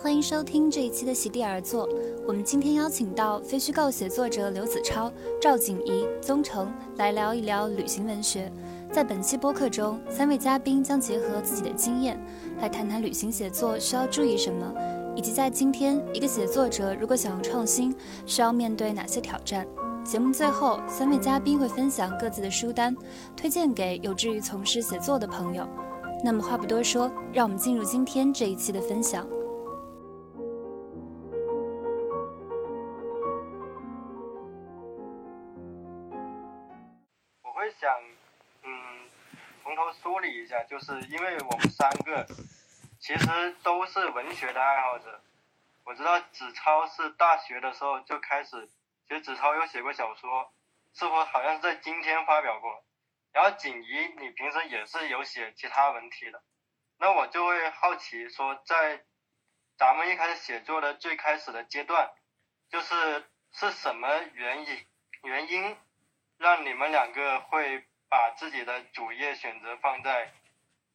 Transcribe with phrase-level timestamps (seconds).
[0.00, 1.88] 欢迎收听这一期的席地而坐。
[2.24, 8.50] 我们今天邀请到非虚构写作者刘子超、赵景怡、宗成来聊一聊旅行文学。
[8.92, 12.16] 在本期播客中，三位嘉宾将结合自己的经验，
[12.60, 14.72] 来谈谈旅行写作需要注意什么，
[15.16, 17.92] 以及在今天一个写作者如果想要创新，
[18.24, 19.66] 需要面对哪些挑战。
[20.04, 22.96] 节目最后，三位嘉宾会分享各自的书单，
[23.36, 25.66] 推荐给有志于从事写作的朋友。
[26.22, 29.26] 那么话不多说，让我们进入今天这一期的分享。
[40.88, 42.26] 是因为我们三个
[42.98, 45.20] 其实都是文学的爱好者。
[45.84, 48.70] 我知道子超是大学的时候就开始。
[49.06, 50.50] 其实子超有写过小说，
[50.94, 52.82] 似乎好像是在今天发表过。
[53.32, 56.42] 然后锦怡，你平时也是有写其他文体的，
[56.96, 59.04] 那我就会好奇说，在
[59.76, 62.10] 咱们一开始写作的最开始的阶段，
[62.70, 64.86] 就是是什么原因
[65.22, 65.76] 原因
[66.38, 70.32] 让你们两个会把自己的主业选择放在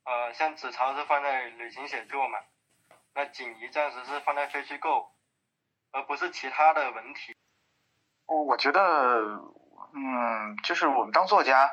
[0.05, 2.37] 呃，像子超是放在旅行写作嘛，
[3.15, 5.11] 那锦怡暂时是放在非虚构，
[5.91, 7.35] 而不是其他的文体。
[8.25, 8.81] 我我觉得，
[9.95, 11.71] 嗯，就是我们当作家，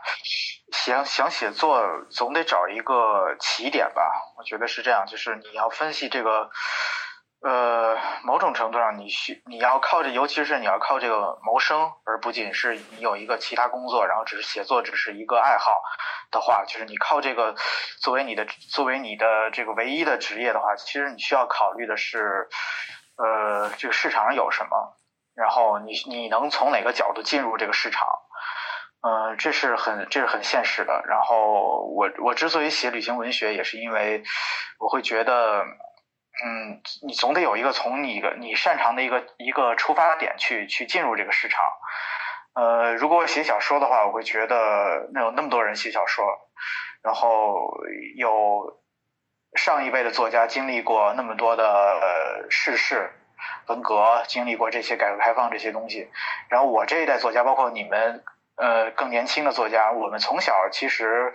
[0.72, 4.02] 想想写作，总得找一个起点吧。
[4.36, 6.50] 我觉得是这样，就是你要分析这个，
[7.42, 15.82] 呃，某种程度上，你需你要靠着，尤其是你要靠这个谋生，而不仅是你有一个其他工作，然后只是写作只是一个爱好
[16.30, 17.54] 的话，就是你靠这个
[18.00, 22.48] 作为你的作为你的这个唯一的职业的话，其实你需要考虑的是，
[23.16, 24.96] 呃，这个市场上有什么。
[25.34, 28.06] 然后你你能从哪个角度进入这个市场？
[29.02, 31.02] 嗯，这是很这是很现实的。
[31.06, 34.22] 然后我我之所以写旅行文学，也是因为
[34.78, 35.64] 我会觉得，
[36.44, 41.64] 嗯，你总得有一个从你个你擅长的一个一个出发点去去进入这个市场。
[42.54, 46.24] 呃，如果我写小说的话，我会觉得那有那么多人写小说，
[47.02, 47.70] 然后
[48.16, 48.80] 有
[49.54, 53.12] 上一辈的作家经历过那么多的世事。
[53.68, 56.10] 文革经历过这些改革开放这些东西，
[56.50, 58.22] 然后我这一代作家，包括你们，
[58.56, 61.32] 呃，更年轻的作家，我们从小其实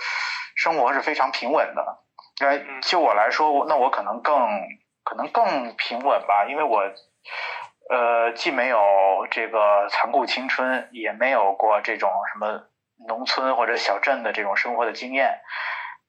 [0.55, 1.97] 生活是非常平稳的。
[2.41, 4.37] 呃，就我来说，那我可能更
[5.05, 6.83] 可能更平稳吧，因为我
[7.89, 12.63] 呃既没有这个残酷青春，也没有过这种什么
[13.07, 15.39] 农村或者小镇的这种生活的经验。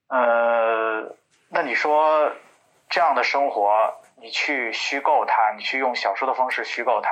[0.08, 1.14] 呃，
[1.50, 2.32] 那你说
[2.88, 4.00] 这样的生活？
[4.18, 7.10] 你去虚构它，你去用小说的方式虚构它，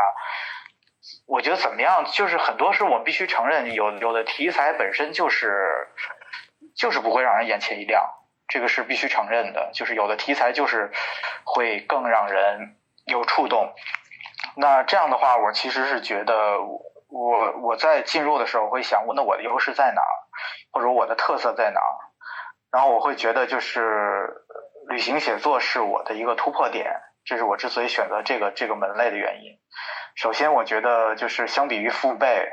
[1.27, 2.07] 我觉得怎么样？
[2.07, 5.87] 就是很多时候我们必须承认，有有的题材本身就是
[6.75, 8.03] 就是不会让人眼前一亮，
[8.49, 9.71] 这个是必须承认的。
[9.75, 10.93] 就是有的题材就是
[11.45, 13.73] 会更让人有触动。
[14.57, 16.61] 那这样的话，我其实是觉得，
[17.09, 20.03] 我我在进入的时候会想，那我的优势在哪，
[20.71, 21.81] 或者我的特色在哪？
[22.71, 24.41] 然后我会觉得就是。
[24.87, 29.59] 旅行写作是我的一个突破点，这是我之所以选择这个这个门类的原因。
[30.15, 32.51] 首先，我觉得就是相比于父辈，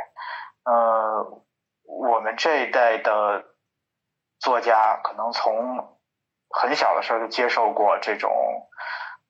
[0.63, 1.43] 呃，
[1.83, 3.43] 我们这一代的
[4.41, 5.97] 作家可能从
[6.49, 8.31] 很小的时候就接受过这种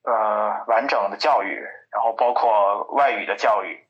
[0.02, 3.86] 呃完整的教育，然后包括外语的教育，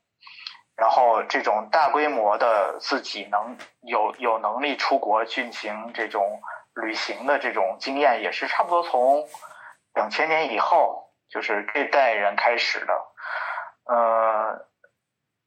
[0.75, 6.39] 然后这种大规模的自己能有有能力出国进行这种。
[6.75, 9.27] 旅行的这种经验也是差不多从
[9.93, 12.93] 两千年以后，就是这代人开始的，
[13.85, 14.65] 呃，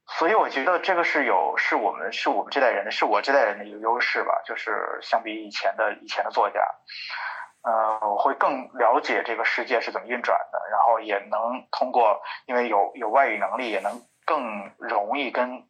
[0.08, 6.60] 所以我觉得这个是有是我们是我们这代人的是我这代人的一个优势吧，就是相比以前的以前的作家，
[7.62, 15.64] 呃，我会更了解这个世界是怎么运转的，然后也能通过因为有有外语能力，也能更容易跟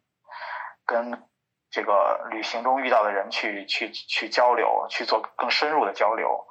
[0.85, 1.23] 跟。
[1.69, 6.47] 这个旅行中遇到的人去去去交流，去做更深入的交流。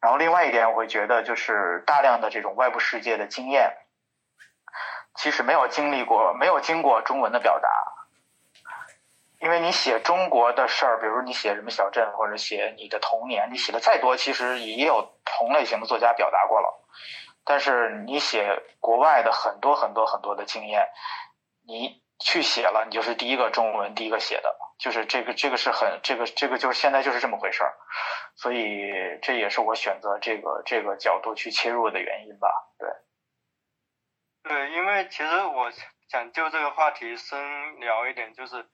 [0.00, 3.76] 然后另外一点，我会觉得就是大量的这种外部世界的经验，
[5.16, 7.68] 其实没有经历过，没有经过中文的表达。
[9.40, 16.84] 因为你写中国的事儿，比如你写什么小镇，或者写你的童年，你写的再多，其实也有同类型的作家表达过了。
[17.44, 20.88] 但是你写国外的很多很多很多的经验，
[21.66, 22.02] 你。
[22.20, 27.74] 去写了，你就是第一个中文第一个写的，就是这个这个是很这个这个就是现在就是这么回事儿，
[28.36, 28.88] 所以
[29.20, 32.48] 这也是我选择这个这个角度去切入的原因吧。
[32.78, 32.88] 对，
[34.44, 35.72] 对，因为其实我
[36.08, 38.68] 想就这个话题深聊一点，就是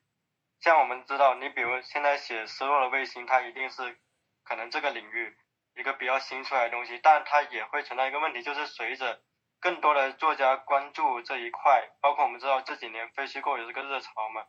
[0.60, 3.96] 像我们知道，你比如现在写失落的卫星，它一定是
[4.42, 5.36] 可能这个领域
[5.76, 9.22] 一个比较新出来的东西，但它也会存在一个问题，就是随着
[9.60, 14.44] 更多的作家关注这一块，包括我们知道这几年非虚构也是个热潮嘛。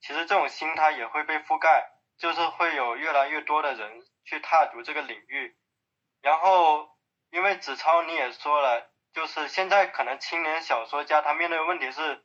[0.00, 5.56] 其实这种心态也会被覆盖，就是会有越来越多的人去踏足这个领域。
[6.20, 6.88] 然后，
[7.30, 12.24] 因为子超你也说了，就是现在可能青年小说家他面对的问题是，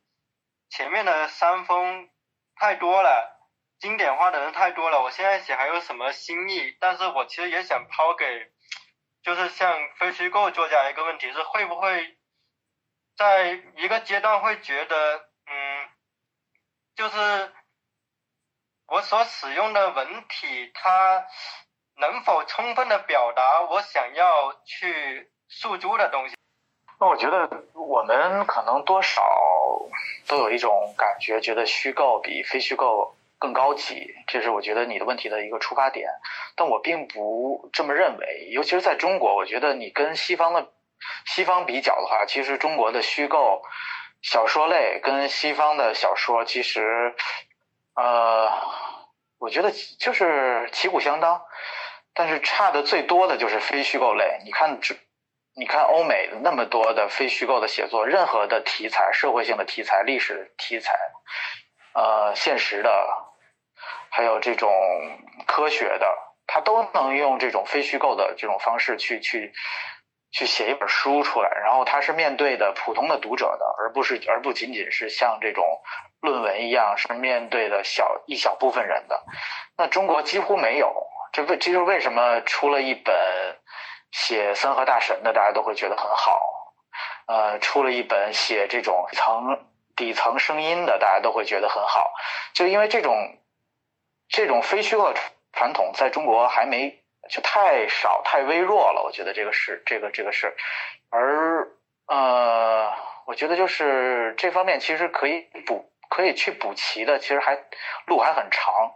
[0.69, 2.09] 前面的山峰
[2.55, 3.39] 太多了，
[3.79, 6.77] 经典化的人太多了，我现在写还有什么新意？
[6.79, 8.51] 但是我其实也想抛给。
[9.23, 12.17] 就是像非虚构作家一个问题是会不会
[13.17, 15.17] 在一个阶段会觉得，
[15.47, 15.89] 嗯，
[16.95, 17.53] 就是
[18.85, 21.27] 我所使用的文体，它
[21.95, 26.35] 能否充分的表达我想要去诉诸的东西？
[26.99, 29.21] 那我觉得我们可能多少
[30.27, 33.13] 都有一种感觉，觉得虚构比非虚构。
[33.39, 36.09] 更高级，这是我觉得你的问题的一个出发点，
[36.55, 38.47] 但我并不这么认为。
[38.49, 40.71] 尤其是在中国，我觉得你跟西方的
[41.27, 43.61] 西方比较的话，其实中国的虚构
[44.23, 47.13] 小说类跟西方的小说其实，
[47.93, 48.51] 呃，
[49.37, 51.39] 我觉得就是旗鼓相当，
[52.15, 54.39] 但是差的最多的就是非虚构类。
[54.45, 54.95] 你看，这
[55.59, 60.93] 你看欧美那么多的非虚构的写作，任何的题材、社会性的题材、历史题材，
[61.93, 63.23] 呃，现实的。
[64.09, 64.71] 还有这种
[65.47, 66.15] 科学的，
[66.47, 69.51] 他都能用这种非虚构的这种方式去去
[70.31, 75.65] 去写一本书出来，然后他是面对的普通的读者的，而不是而不仅仅是像这种
[76.21, 79.23] 论文一样是面对的小一小部分人的。
[79.75, 83.15] 那中国几乎没有，这为这就是为什么出了一本
[84.11, 86.39] 写三河大神的，大家都会觉得很好。
[87.27, 92.13] 呃，出了一本写这种层底层声音的，大家都会觉得很好，
[92.53, 93.37] 就因为这种。
[94.29, 95.13] 这种非虚构
[95.53, 100.53] 传统在中国还没就太少太微弱了，我觉得这个是这个这个是，
[101.09, 101.65] 而
[102.07, 102.93] 呃，
[103.25, 107.57] 我觉得就是这方面其实可以补可以去补齐的，其实还
[108.05, 108.91] 路还很长，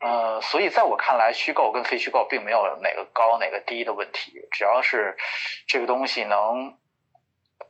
[0.00, 5.16] 呃，所以在我看来，虚构跟非虚构并没有哪个高哪个低的问题，只要是
[5.66, 6.78] 这个东西能，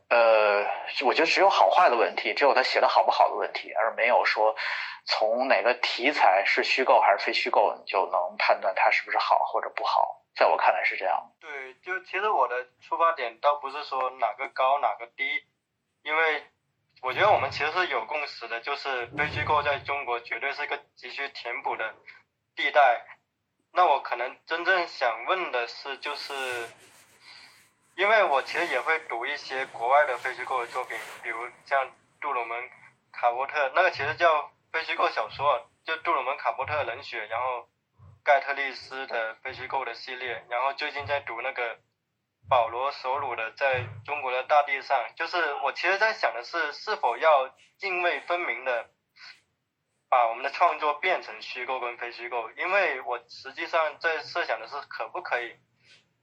[0.09, 0.65] 呃，
[1.05, 4.55] 我觉得只有好坏的问题，只有他写的好不好的问题，而没有说。
[5.03, 10.21] 从哪个题材是虚构还是非虚构，你就能判断它是不是好或者不好。
[10.35, 11.31] 在我看来是这样。
[11.39, 15.23] 对，就其实我的出发点倒不是说哪个高哪个低，
[16.03, 16.43] 因为
[17.01, 21.95] 我觉得我们其实是有共识的，就是非虚构在中国绝对是个急需填补的
[22.55, 23.05] 地带。
[23.73, 26.33] 那我可能真正想问的是，就是
[27.95, 32.69] 因为我其实也会读一些国外的非虚构的作品，比如像杜鲁门、
[33.11, 34.51] 卡波特，那个其实叫。
[34.71, 37.67] 非虚构小说就杜鲁门、卡波特、冷血，然后
[38.23, 41.77] 盖特利斯的非虚构的系列，然后最近在读那个
[42.49, 48.89] 保罗·索鲁的《在中国的大地上》，就是我其实在想的是，是否要泾渭分明的
[50.11, 55.55] 把我们的创作变成虚构跟非虚构，因为我实际上在设想的是，可不可以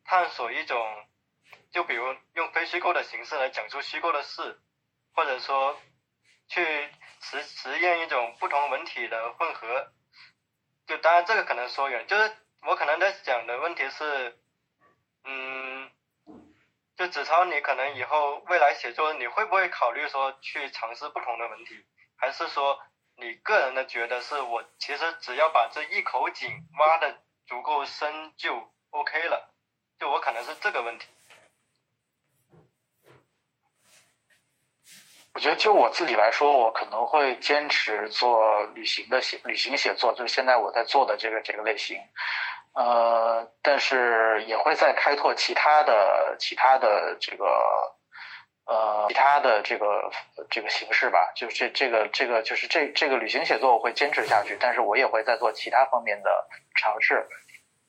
[0.04, 1.08] 探索一种，
[1.72, 4.60] 就比如用非虚构的形式来讲述虚构的事，
[5.14, 5.76] 或者说
[6.46, 6.88] 去。
[7.20, 9.90] 实实验一种不同文体的混合，
[10.86, 14.38] 就当然这个可能说远，就是我可能在想的问题是，
[15.24, 15.90] 嗯，
[16.96, 21.84] 就子超你可能以后未来写作你会不会考虑说去尝试不同的文体，
[22.16, 22.80] 还是说
[23.20, 26.48] 你个人的觉得是我其实只要把这一口井
[26.78, 28.54] 挖的足够深就
[28.90, 29.52] OK 了，
[29.98, 31.06] 就我可能是这个问题。
[35.34, 42.00] 我觉得就我自己来说，我可能会坚持做旅行的写旅行写作，就是现在我在做的这个这个类型。
[42.74, 47.96] 呃，但是也会再开拓其他的其他的这个
[48.68, 50.12] 呃其他的这个
[50.48, 51.32] 这个形式吧。
[51.34, 56.30] 就这这个这个就是这这个旅行写作我会坚持下去，但是我也会在做其他方面的
[56.76, 57.26] 尝试。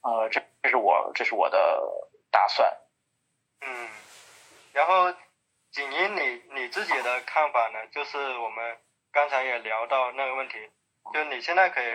[0.01, 1.83] 呃，这这是我这是我的
[2.31, 2.73] 打算。
[3.61, 3.87] 嗯，
[4.73, 5.13] 然后。
[5.71, 7.77] 锦英，你你自己的看法呢？
[7.93, 8.75] 就是我们
[9.11, 10.55] 刚才也聊到那个问题，
[11.13, 11.85] 就你现在可以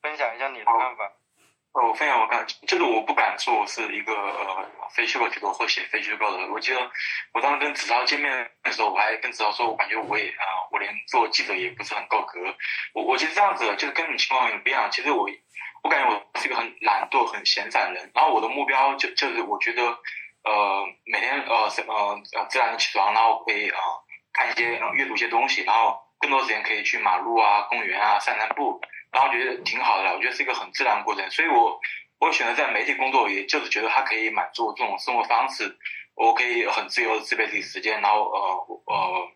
[0.00, 1.12] 分享一下你的看法。
[1.72, 6.46] 哦，我分享我看，这个我不敢说我是一个呃非虚构写作或写非虚构的。
[6.52, 6.90] 我记得
[7.34, 12.40] 我当时跟子超见面的时候，我还跟子超说，我感觉我也啊，我连做记者也不是很够格。
[12.94, 14.90] 我我其实这样子，就是跟你情况有点不一样。
[14.90, 15.28] 其实我
[15.82, 18.10] 我感觉我是一个很懒惰、很闲散的人。
[18.14, 19.98] 然后我的目标就就是我觉得。
[20.44, 21.92] 呃，每天呃什么
[22.32, 23.78] 呃自然起床，然后可以啊
[24.32, 28.80] 看一些阅读一些东西，然后更多时间可以去马路啊、公园啊散散步，
[29.12, 30.14] 然后觉得挺好的。
[30.14, 31.80] 我觉得是一个很自然的过程，所以我
[32.18, 35.76] 我选择在媒体工作，也就是觉得它可以满足我这种生活方式。
[36.14, 39.28] 我可以很自由的支配自己时间，然后呃呃，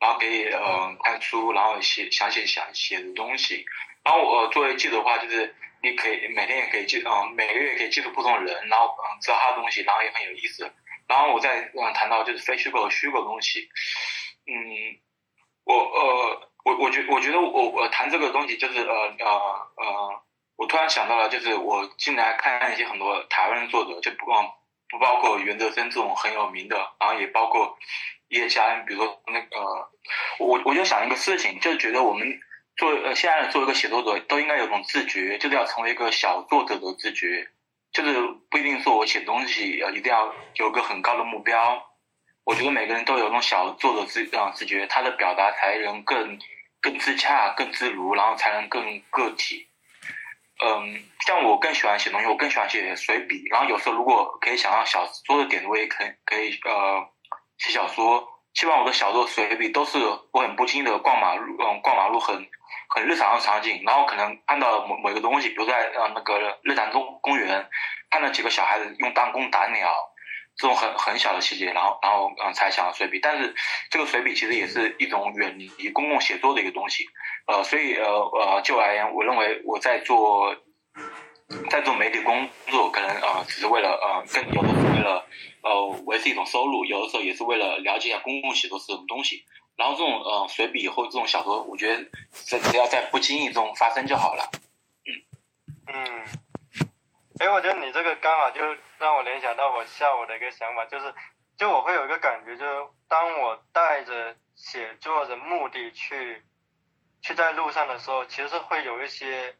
[0.00, 3.64] 然后可以呃看书，然后写想写想写的东西。
[4.02, 10.72] 然后我作为记者的话，就是你可以每天也可以记，嗯，每个月可以记住不同的人，然后嗯知道他的东西，然后也很有意思。
[11.06, 13.68] 然后我再嗯谈到就是非虚构和虚构的东西，
[14.46, 14.56] 嗯，
[15.64, 19.26] 我呃我我觉我觉得我我谈这个东西就是呃呃
[19.76, 20.22] 呃，
[20.56, 24.50] 我突然想到了，就是我进来看一些很多台湾作者，就不光
[24.88, 27.76] 不包括袁哲生这种很有名的，然后也包括
[28.28, 29.90] 一些家人，比如说那个
[30.38, 32.40] 我我就想一个事情，就是觉得我们。
[32.74, 37.46] 做呃，现在作为一个写作者，都应该有种自觉，就是要成为一个小作者的自觉，
[37.92, 38.14] 就是
[38.48, 41.91] 不一定说我写东西要一定要有个很高的目标。
[42.44, 46.38] 我觉得每个人都有那种小作者自啊自觉，他的表达才能更
[46.80, 49.68] 更自洽、更自如，然后才能更个体。
[50.64, 57.06] 嗯，像我更喜欢写东西，我更喜欢写随笔，然后有时候如果可以想到小说的点，我也可以可以呃
[57.58, 58.28] 写小说。
[58.54, 59.98] 希望我的小说随笔都是
[60.32, 62.48] 我很不经意的逛马路，嗯，逛马路很。
[62.94, 67.66] 很日常的场景，然后可能看到某某一个东西，比如在呃那个日坛公公园，
[68.10, 69.88] 看到几个小孩子用弹弓打鸟，
[70.56, 73.18] 这种很很小的细节，然后然后嗯才想随笔。
[73.20, 73.54] 但是
[73.90, 77.04] 这个随笔其实也是一种远离公共写作的一个东西，
[77.46, 80.54] 呃，所以呃呃就而言，我认为我在做
[81.70, 85.26] 在做媒体工作，可能呃只是为了呃更有的是为了
[85.62, 89.44] 呃维持一种收入，有的时候也是为了了解一下公共写作是什么东西。
[89.74, 94.50] 然后这种呃随笔或这种小说，我觉得只只要在不经意中发生就好了。
[95.86, 96.24] 嗯，
[97.42, 98.60] 哎，我觉得你这个刚好就
[98.98, 101.12] 让我联想到我下午的一个想法，就是
[101.56, 106.44] 就我会有一个感觉，就是当我带着写作的目的去
[107.20, 109.56] 去在路上的时候，其实会有一些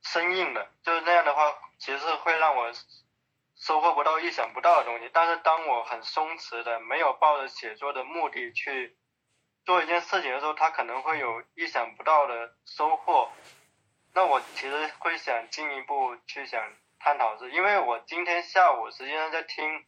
[0.00, 1.42] 生硬的，就是那样的话，
[1.78, 2.72] 其实会让我
[3.54, 5.10] 收获不到意想不到的东西。
[5.12, 8.96] 但是当我很松弛的，没有抱着写作的目的去。
[9.66, 13.30] 做一件事情的时候，他可能会有意想不到的收获。
[14.14, 16.62] 那我其实会想进一步去想
[17.04, 19.84] 探讨是，因为我今天下午实际上在听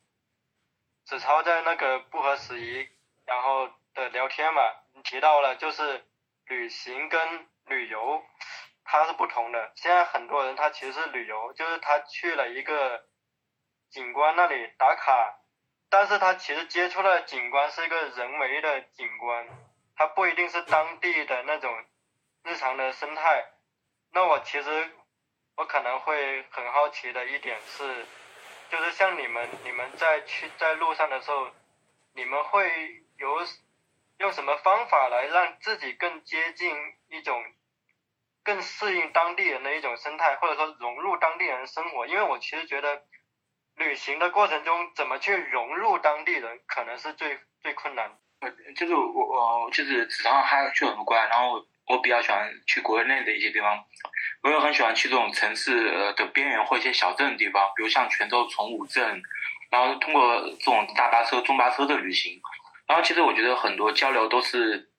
[1.06, 2.87] 子超在那个不合时宜
[3.25, 4.61] 然后的聊天嘛，
[5.02, 6.06] 提到了就是
[6.44, 8.23] 旅行跟旅游
[8.85, 9.73] 它是不同的。
[9.76, 13.06] 现在很多人他其实是旅游，就是他去了一个
[13.88, 15.38] 景观那里打卡，
[15.88, 19.49] 但是他其实接触的景观是一个人为的景观。
[19.96, 21.75] 它不一定是当地的那种
[22.42, 23.46] 日常的生态。
[24.12, 24.90] 那我其实
[25.56, 28.06] 我可能会很好奇的一点是，
[28.70, 31.48] 就是像你们你们在去在路上的时候，
[32.14, 33.38] 你们会有
[34.18, 36.75] 用什么方法来让自己更接近
[37.08, 37.42] 一种
[38.42, 42.06] 更适应当地人的一种生态，或者说融入当地人的生活？
[42.06, 43.02] 因为我其实觉得
[43.75, 48.18] 旅行的过程中怎么去融入当地人，可能是最最困难。
[48.76, 53.84] 就是我我就是纸上还去很多国然后我比较喜欢去国内的一些地方，
[54.42, 59.22] 我也很喜欢去这种城市的边缘或一些小镇的地方，比如像泉州崇武镇，
[59.70, 62.40] 然后通过这种大巴车、中巴车的旅行，
[62.86, 64.90] 然后其实我觉得很多交流都是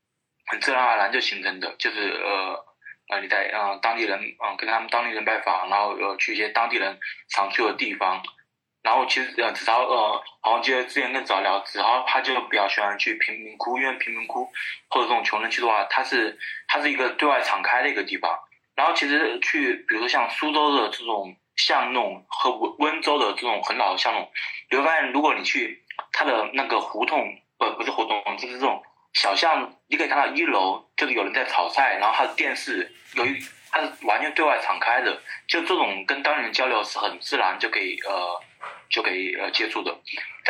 [0.45, 2.65] 很自然而然就形成的，就是呃
[3.09, 6.97] 呃你在呃当地人嗯跟他们当地人拜访，然后呃去一些当地人
[7.29, 8.23] 常去的地方。
[8.83, 14.49] 然后其实呃，子超呃，好像记得之前跟早聊，子超他就比较喜欢去贫民窟，因为贫民窟
[14.89, 18.39] 或者这种穷人区的话，它是它是一个对外敞开的一个地方。
[18.75, 24.29] 然后其实去，比如说像苏州的这种巷弄和温温州的这种很老的巷弄，
[24.71, 27.19] 你会发现，如果你去它的那个胡同，
[27.59, 28.81] 呃，不是胡同，就是这种
[29.13, 33.37] 小巷，你可以看到一楼就是有人在炒菜，然后它的电视由于
[33.69, 38.41] 它是完全对外敞开的，就这种跟当地人交流是很自然就可以呃。
[38.89, 39.99] 就可以呃接触的，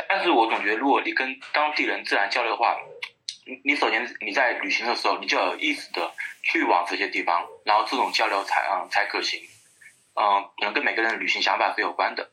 [0.07, 2.77] 但是我总觉得，如果你跟当地人自然交流的话，
[3.45, 6.11] 你你首先你在旅行的时候，你就要有意识的
[6.43, 9.41] 去往这些地方，然后这种交流才啊才可行，
[10.15, 12.29] 嗯，可能跟每个人的旅行想法是有关的。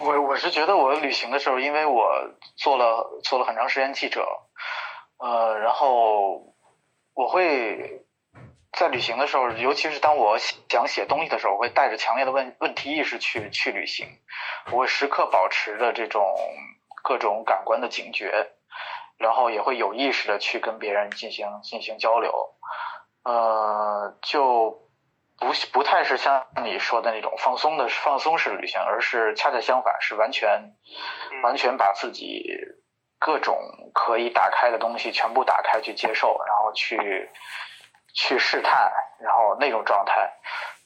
[0.00, 4.26] 我我是觉得我旅行的时候，因为我做了做了很长时间记者，
[5.18, 6.54] 呃，然后
[7.14, 8.02] 我会。
[8.76, 10.36] 在旅行的时候，尤其是当我
[10.68, 14.06] 想写东西的时候，我会带着强烈的问问题意识去去旅行。
[14.70, 16.22] 我会时刻保持着这种
[17.02, 18.52] 各种感官的警觉，
[19.16, 22.30] 然后也会有意识的去跟别人进行进行交流。
[23.24, 24.70] 呃，就
[25.38, 30.74] 不不太是像你说的那种放松的放松式旅行，而是恰恰相反，是完全
[31.42, 32.44] 完全把自己
[33.18, 33.56] 各种
[33.94, 37.30] 可以打开的东西全部打开去接受，然后去。
[38.16, 40.32] 去试探，然后那种状态，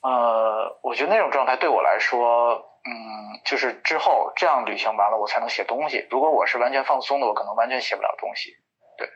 [0.02, 6.06] 呃，我觉得那种状态对我来说，嗯，就是之后这样旅行完了，我才能写东西。
[6.10, 8.50] 如果我是完全放松的，我可能完全写不了东西。
[8.98, 9.08] 对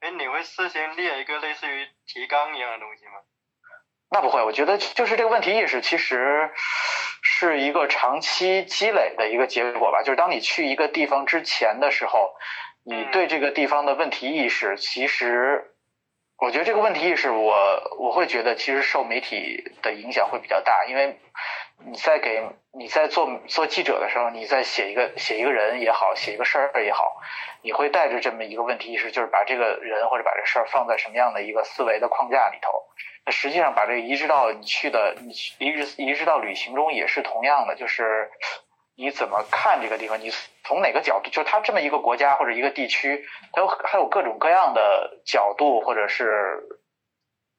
[0.00, 3.12] 哎，你会事先列一个类似于提纲一样的东西吗？
[4.08, 6.50] 那不会，我觉得就是这个问题意识其实
[7.22, 10.02] 是一个长期积累的一个结果吧。
[10.02, 12.32] 就是当你去一个地方之前的时候，
[12.84, 15.75] 你对这个地方的问题意识，其实
[16.38, 21.18] 我觉得这个问题意识，我我会觉得其实受媒体的影响会比较大，因为
[21.86, 27.22] 你在给你在做做记者的时候，你在写一个写一个人也好，写一个事儿也好，
[27.62, 32.70] 你会带着这么一个问题意识，就是把这个人或者把这事儿放在什么样的一个思维的框架里头。
[33.24, 38.30] 那实际上把这个移植到你去的，你移植移植到旅行中也是同样的，就是
[38.96, 40.32] 你怎么看这个地方，你
[40.64, 46.62] 从哪个角度，就是它这么一个国家或者一个地区，它有还有各种各样的角度或者是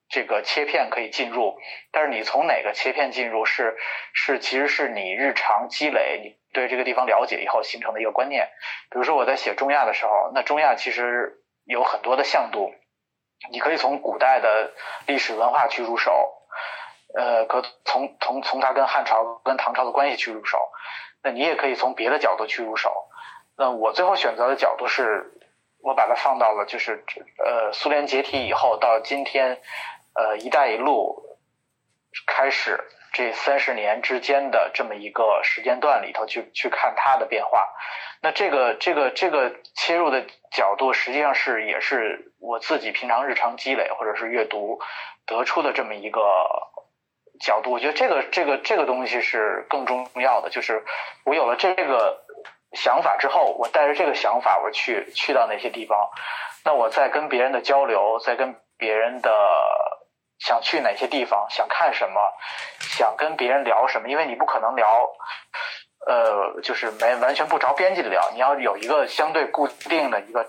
[0.10, 1.58] 这个切片可以进入，
[1.92, 3.78] 但是你从哪个切片进入是
[4.14, 8.50] 是其实是你日常积累，你对这个地方了解以后形成的一个观念。
[8.90, 12.74] 比如说我在写中亚的时候，那中亚其实有很多的向度。
[13.52, 14.74] 你可以从古代的
[15.06, 16.12] 历史文化去入手，
[17.16, 20.58] 呃，可从从从它跟汉朝、跟唐朝的关系去入手。
[21.32, 23.08] 你也可以从别的角度去入手。
[23.58, 25.32] 那我最后选择的角度是，
[25.82, 27.04] 我把它放到了就是
[27.44, 29.60] 呃苏联解体以后到今天，
[30.14, 31.38] 呃“一带一路”
[32.28, 32.80] 开始
[33.14, 37.68] 这三十年之间的这么一个时间段里头去去看它的变化。
[38.22, 44.80] 那这个这个这个切入的角度，实际上是也是我自己平常日常积累或者是阅读
[45.26, 46.22] 得出的这么一个
[47.40, 47.72] 角度。
[47.72, 50.84] 我觉得这个这个这个东西是更重要的，就是
[51.26, 52.24] 我有了这个
[52.74, 56.10] 想法之后，我带着这个想法我去去到那些地方，
[56.64, 59.32] 那我在跟别人的交流，在跟别人的
[60.40, 62.22] 想去哪些地方，想看什么，
[62.80, 65.12] 想跟别人聊什么，因为你不可能聊。
[66.06, 70.48] 呃，就是没完全不着边际的聊，你要有一个相对固定的一个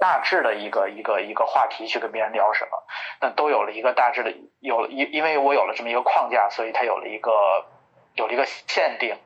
[0.00, 2.70] 大致的一个一个一个话题去跟别人聊什么，
[3.20, 7.30] 那都有了一个大致的有因因为我有了这么一个框架，所以它有了一个
[8.14, 9.18] 有了一个限定，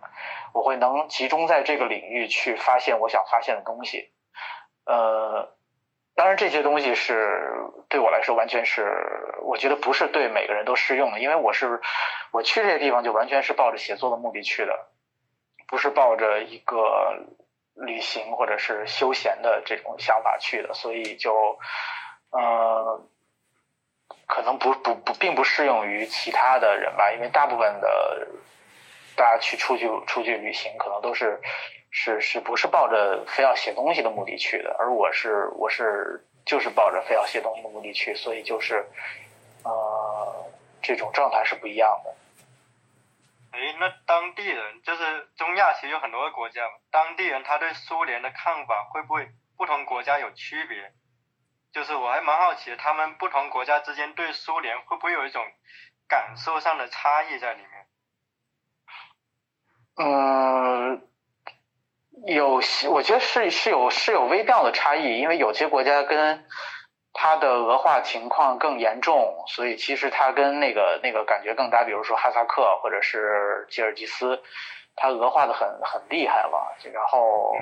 [0.52, 4.10] 我会能集中在这个领域去发现我想发现的东西。
[4.84, 5.54] 呃，
[6.16, 7.52] 当然这些东西是
[7.88, 11.80] 对我来说完全是我觉得不是对每个人都适用的，因为我是
[12.32, 14.90] 我去这些地方就完全是抱着写作的目的去的。
[15.66, 16.76] 不是抱着一个
[17.74, 21.58] 旅行或者是休闲的这种想法去的，所以就
[22.30, 23.00] 呃，
[24.26, 27.12] 可能不不不，并不适用于其他的人吧。
[27.12, 28.28] 因为大部分的
[29.16, 31.40] 大家去出去出去旅行，可能都是
[31.90, 38.84] 是是不是抱着非要写东西的目的去的，而我是我是就是抱着非要写东西的目的去，所以就是
[39.64, 40.46] 呃，
[40.82, 42.14] 这种状态是不一样的。
[43.54, 50.92] 哎，那当地人就是中亚，其实有很多个国家，当地人他对苏联的看法会不会不同国家有区别？
[51.72, 55.46] 就是我还蛮好奇，他们不同国家之间对苏联会不会有一种
[56.08, 57.86] 感受上的差异在里面？
[59.96, 61.08] 嗯，
[62.26, 66.44] 有我觉得是是有是有微妙的差异，因为有些国家跟。
[67.16, 71.84] 它的俄化情况更严重，所以其实它跟那个那个感觉更大。
[71.84, 74.42] 比如说哈萨克或者是吉尔吉斯，
[74.96, 76.76] 它俄化的很很厉害了。
[76.92, 77.54] 然后，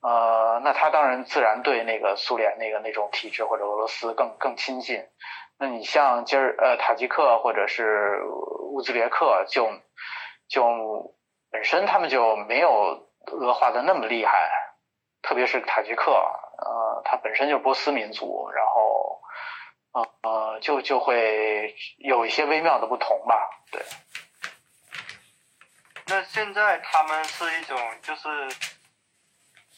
[0.00, 5.06] 呃，那它当然自然对那个苏联那个那种体制或者俄罗斯更更亲近。
[5.58, 8.22] 那你像今儿呃塔吉克或者是
[8.72, 9.68] 乌兹别克，就
[10.48, 11.14] 就
[11.50, 14.50] 本身他们就没有俄化的那么厉害，
[15.20, 16.10] 特别是塔吉克。
[16.64, 19.20] 呃，它本身就是波斯民族，然后，
[19.92, 23.82] 呃呃，就就会有一些微妙的不同吧，对。
[26.06, 28.48] 那现在他们是一种，就是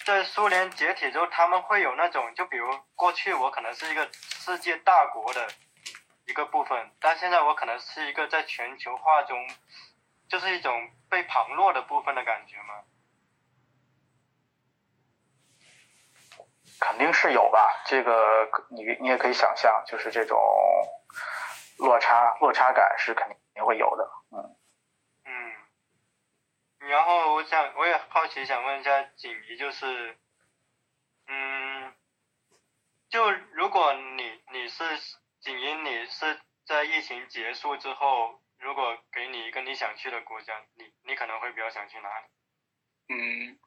[0.05, 5.47] 在苏联解体之后，他们会有那种，就比如过去我可能是一个世界大国的
[6.27, 9.38] 一个部分，但现在我可能是一个在全球化中，
[10.29, 12.83] 就是一种被旁落的部分的感觉吗？
[16.94, 20.38] 肯定是有吧，这个你你也可以想象，就是这种
[21.76, 24.57] 落差落差感是肯定会有的，嗯
[25.24, 26.88] 嗯。
[26.88, 30.16] 然后我想我也好奇想问一下锦怡，就是
[31.26, 31.92] 嗯，
[33.11, 34.85] 就如果你你是
[35.40, 42.26] 锦怡，你是在疫情结束之后，如果给你一个你想去的国家，你你可能会比较想去哪里？
[43.09, 43.59] 嗯，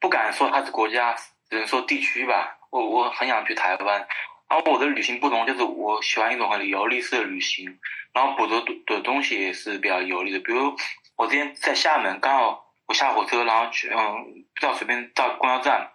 [0.00, 1.14] 不敢说它是国家。
[1.50, 4.06] 只能说地区吧，我我很想去台湾，
[4.48, 7.78] 然后我的旅行不同，就是我喜欢一种很游历式的旅行，
[8.14, 10.38] 然后捕捉的东西也是比较游历的。
[10.38, 10.74] 比如
[11.16, 15.90] 我之前在厦门，刚好我下火车，然后去嗯，不知道随便到公交站，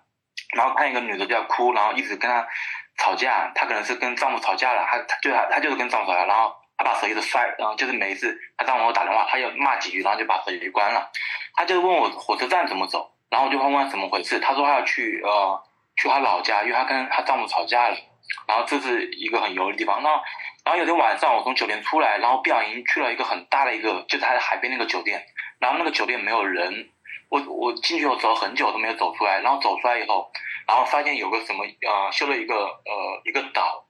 [0.56, 2.46] 然后看一个女的在哭，然后一直跟她
[2.98, 11.10] 吵架，她可能是跟丈夫吵架了，她她就她她就是跟丈夫吵架，然后她把手机都摔，然后就是每一次她丈夫打电话，她要骂几句，然后就把手机关了。
[11.54, 15.64] 她就问我火车站怎么走，然后我就问问怎么回事，她说她要去呃
[15.96, 17.98] 去她老家，因为她跟她丈夫吵架了。
[18.48, 20.02] 然后这是一个很油的地方。
[20.02, 20.10] 那
[20.64, 25.24] 然后有天晚上我从酒店出来，然后不小心去了一个很大的一个，就是他在海边那个酒店。
[25.60, 26.90] 然后那个酒店没有人，
[27.30, 29.42] 我我进去后走了很久都没有走出来。
[29.42, 30.32] 然后走出来以后，
[30.68, 33.86] 然后发现有个什么呃修了一个呃一个岛，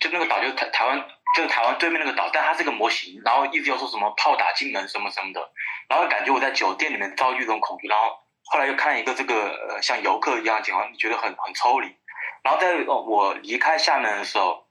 [0.00, 3.20] 就那个岛就台台湾就是台湾对面那个岛，但它是个模型。
[3.24, 5.50] 然后一直要说什么炮打金门什么什么的，
[5.88, 7.88] 然后感觉我在酒店里面遭遇这种恐惧。
[7.88, 8.16] 然后
[8.50, 9.34] 后来又看一个这个
[9.68, 11.94] 呃像游客一样的情况，觉得很很抽离。
[12.42, 14.66] 然后在我离开厦门的时候，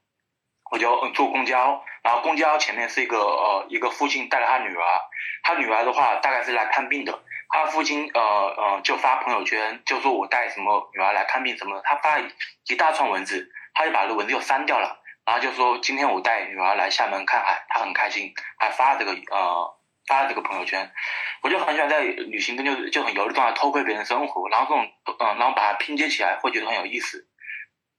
[0.70, 4.84] 我就坐公交，然后公交前面是一个呃一个父亲带着他女儿，
[5.44, 19.77] 他女儿的话大概是来看病的，他父亲呃呃就发朋友圈就说我带什么女儿来看病什么的，他发一大串文字，他就把这文字又删掉了，然后就说今天我带女儿来厦门看海，他很开心，还发了这个呃
[20.08, 20.90] 发这个朋友圈，
[21.42, 24.90] 我就很喜欢在旅行中就就很游的状态偷窥别人生活，然后这种
[25.20, 27.28] 嗯然后把它拼接起来会觉得很有意思。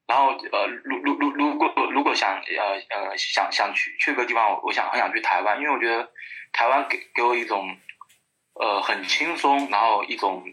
[0.08, 6.12] 然后呃，如如如如果如果想呃呃想想去去个地方，我我想很想去台湾，因为我觉得
[6.52, 7.78] 台湾给给我一种
[8.56, 10.44] 呃很轻松，然后一种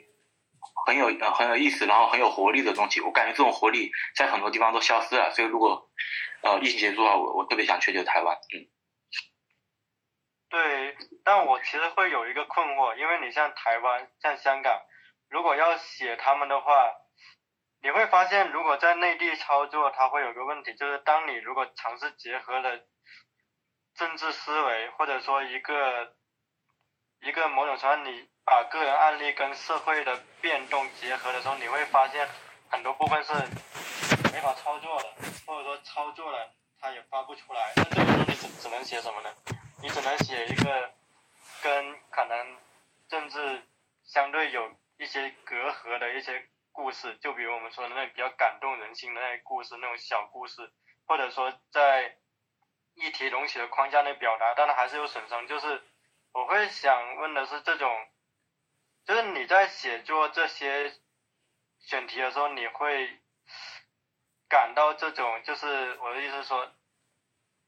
[0.86, 3.00] 很有很有意思，然后很有活力的东西。
[3.00, 5.88] 我感觉这种活力在很多地方都消失了，所以如果
[6.42, 8.36] 呃疫情结束的话，我我特别想去就台湾。
[8.54, 8.75] 嗯。
[10.48, 14.80] 对，但我其实会有一个困惑，因为你像台湾、像香港，
[15.28, 16.92] 如果要写他们的话。
[17.82, 22.80] 你会发现，如果在内地操作，它会有个问题，就是当你如果尝试结合了
[23.94, 26.14] 政治思维，或者说一个
[27.20, 32.26] 一个某种程度，你把个人案例跟社会的变动结合的时候，你会发现
[32.70, 33.34] 很多部分是
[34.32, 35.08] 没法操作的，
[35.46, 37.72] 或者说操作了它也发不出来。
[37.76, 39.30] 那这个时候你只只能写什么呢？
[39.82, 40.92] 你只能写一个
[41.62, 42.56] 跟可能
[43.08, 43.62] 政治
[44.04, 46.48] 相对有一些隔阂的一些。
[46.78, 50.70] 故事，就比如我们说的那比较感动人心的那些故事，那种小故事，
[51.06, 52.18] 或者说在
[52.92, 55.46] 议题容许的框架内表达，但它还是有损伤。
[55.46, 55.82] 就是
[56.32, 58.06] 我会想问的是，这种
[59.06, 60.92] 就是你在写作这些
[61.78, 63.22] 选题的时候，你会
[64.46, 66.70] 感到这种，就是我的意思说，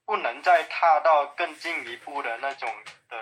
[0.08, 2.66] 不能再踏到更进一步的那种
[3.10, 3.16] 的，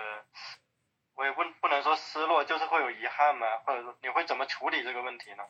[1.15, 5.43] 我也不不能说失落，就是会有遗憾嘛，或者说你会怎么处理这个问题呢？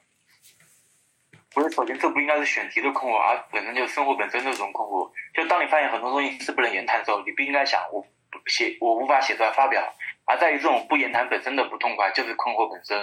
[1.54, 5.12] 不是，首先这不应该是选题的困惑，而本身就是生活本身的这种困惑。
[5.36, 8.04] 就当你发现很多东西是不能言谈的时候，你不应该想我
[8.48, 9.94] 写我无法写出来发表，
[10.26, 12.98] 而在于这种不言谈本身的不痛快就是困惑本身。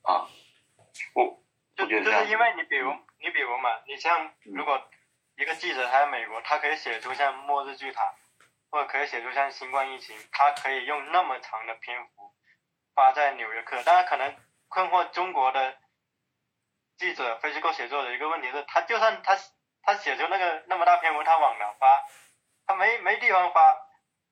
[0.00, 0.26] 啊，
[1.12, 1.42] 我
[1.76, 4.82] 就就是因为你比如你比如嘛，你像如果
[5.38, 8.12] 一个记者他在美国，他可以写出像末日巨塔，
[8.70, 12.34] 或者可以写出像新冠疫情，他可以用那么长的篇幅
[12.94, 14.36] 发在纽约客，但是可能
[14.68, 15.78] 困惑中国的。
[16.96, 19.38] 记者非虚构写作的一个问题是，他就算他
[19.82, 22.04] 他写出那个那么大篇幅，他往哪发？
[22.66, 23.78] 他没没地方发。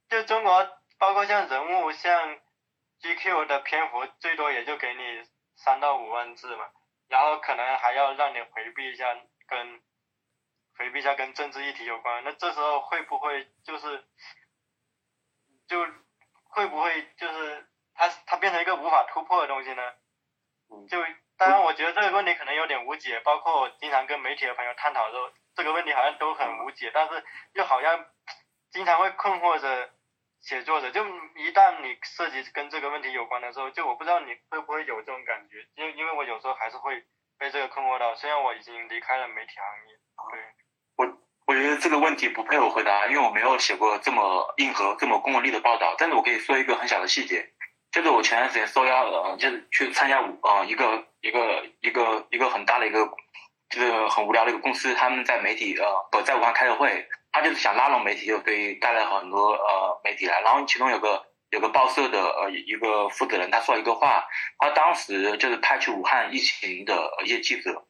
[0.09, 2.37] 就中国，包括像人物像
[3.01, 6.69] GQ 的篇幅，最多也就给你三到五万字嘛，
[7.07, 9.16] 然后可能还要让你回避一下
[9.47, 9.81] 跟
[10.79, 12.23] 回避一下跟政治议题有关。
[12.25, 14.05] 那这时候会不会就是
[15.69, 15.87] 就
[16.45, 19.83] 会不会就是它它变成一个无法突破的东西呢？
[20.89, 21.05] 就。
[21.39, 23.21] 当然，我觉得这个问题可能有点无解。
[23.21, 28.07] 包括我经常跟媒体的朋友探讨的时候，这个问题好像都很无解，但是又好像
[28.71, 29.91] 经常会困惑着
[30.41, 30.91] 写作者。
[30.91, 37.05] 就一旦你涉及跟这个问题有关的时候，就我不知道你会不会有这种感觉，因因为我有时候还是会
[37.37, 38.15] 被这个困惑到。
[38.15, 39.99] 虽然我已经离开了媒体行业，
[40.31, 40.41] 对
[41.46, 45.94] 我觉得这个问题不配我回答，因为我没有写过这么硬核、这么公力的报道。
[45.96, 47.48] 但是我可以说一个很小的细节。
[47.92, 53.09] 就是我前段时间受邀，呃，就是去参加五，呃，一个一个一个一个很大的一个，
[53.70, 64.26] 就是很无聊的一个公司，他们在媒体，呃，不在武汉开的会，他就是想拉拢媒体，就可以带来很多呃媒体来，然后其中有个有个报社的呃一个负责人，他说了一个话，
[64.59, 67.82] 他当时就是派去武汉疫情的一些记者，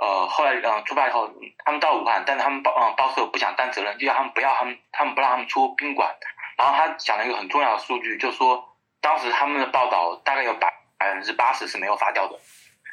[0.00, 1.30] 呃，后来嗯出发以后，
[1.64, 6.16] 他们到武汉，但是他们报嗯报社不想担责任，就让他们不要他们，他们不让他们出宾馆，
[6.56, 8.66] 然后他讲了一个很重要的数据，就说。
[9.02, 12.38] 当时他们的报道大概有百百分之八十是没有发掉的，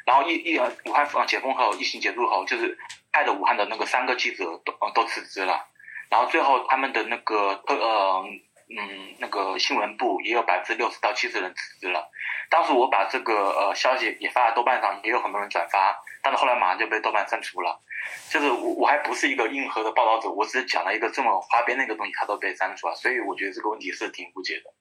[0.06, 2.78] 然后一一武汉解封后，疫情结束后，就是
[3.12, 5.66] 派的武汉的那个三个记者都呃都辞职了，
[6.08, 8.24] 然后最后他们的那个呃
[8.70, 12.10] 嗯那个新闻部也有百分之六十到七十人辞职了。
[12.50, 17.82] 当时我把这个呃消息也发在豆瓣上，也有很多人转发，但是后来马上就被豆瓣删除了。
[18.30, 24.72] 就是我我还不是一个硬核的报道者，我只是讲了一个这么花边的一个东西，它都被删除了，所以我觉得这个问题是挺无解的。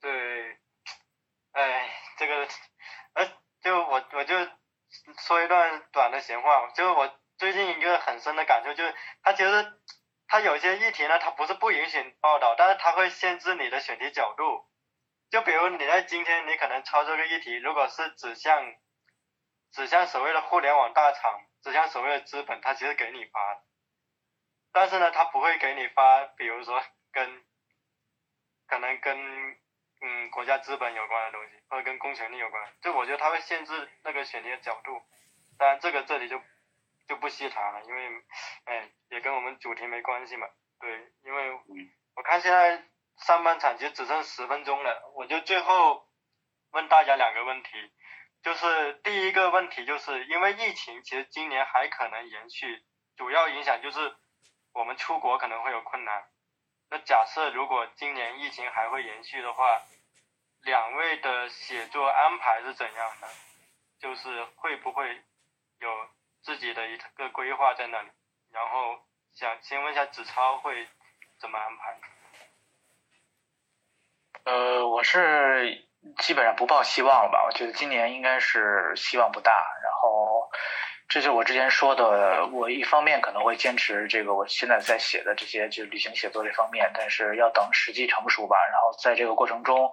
[0.00, 0.58] 对，
[1.52, 2.46] 哎，这个，
[3.14, 3.26] 呃，
[3.62, 4.36] 就我我就
[5.26, 9.50] 说一段短的闲话，就是我最近一个很深的感受，就是他其实
[10.28, 14.66] 他有些议题呢，他不是不允许报道，但是他会限制你的选题角度。
[15.30, 18.74] 就比如你在今天，你可能抄这个议题，如果是指向
[19.72, 23.62] 指向所谓的互联网大厂，指向所谓的资本，他其实给你发，
[24.72, 27.44] 但是呢，他不会给你发，比如说跟
[28.66, 29.18] 可能跟
[30.00, 35.02] 嗯国家资本有关的东西，或者跟公权力有关，就我觉得他会限制那个选题的角度。
[35.58, 36.40] 当然这个这里就
[37.08, 38.22] 就不细谈了，因为
[38.66, 40.46] 哎也跟我们主题没关系嘛。
[40.78, 41.52] 对，因为
[42.14, 42.84] 我看现在。
[43.26, 46.06] 上半场其实只剩十分钟了，我就最后
[46.70, 47.70] 问大家两个问题，
[48.44, 52.80] 就是第一个问题，就是因为疫情，其实今年还可能延续，
[53.16, 54.14] 主要影响就是
[54.72, 56.28] 我们出国可能会有困难。
[56.90, 59.82] 那假设如果今年疫情还会延续的话，
[60.62, 63.28] 两位的写作安排是怎样的？
[63.98, 65.24] 就是会不会
[65.80, 66.08] 有
[66.42, 68.08] 自己的一个规划在那里？
[68.52, 68.98] 然后
[69.34, 70.88] 想先问一下子超会
[71.40, 71.98] 怎么安排？
[74.44, 75.84] 呃，我是
[76.18, 77.44] 基本上不抱希望了吧？
[77.44, 79.52] 我觉得今年应该是希望不大。
[79.82, 80.50] 然后，
[81.08, 88.56] 这就我之前说的，我一方面可能会坚持这个我现在在写的这些，就旅行写作这方面，但是要等时机成熟吧。
[88.70, 89.90] 然后在这个过程中，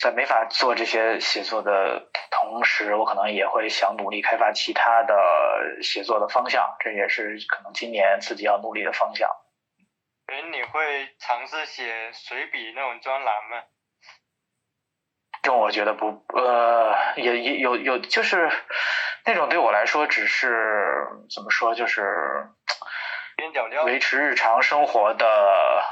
[0.00, 9.28] 在没法做这些写作的同时，我可能也会想努力开发其他的写作的方向，这也是可能今年自己要努力的方向。
[10.26, 13.64] 哎，你会尝试写随笔那种专栏吗？
[15.42, 18.50] 这我觉得不，呃，也也有有，就是
[19.24, 22.48] 那种对我来说只是怎么说，就是
[23.36, 25.82] 边角料，维持日常生活的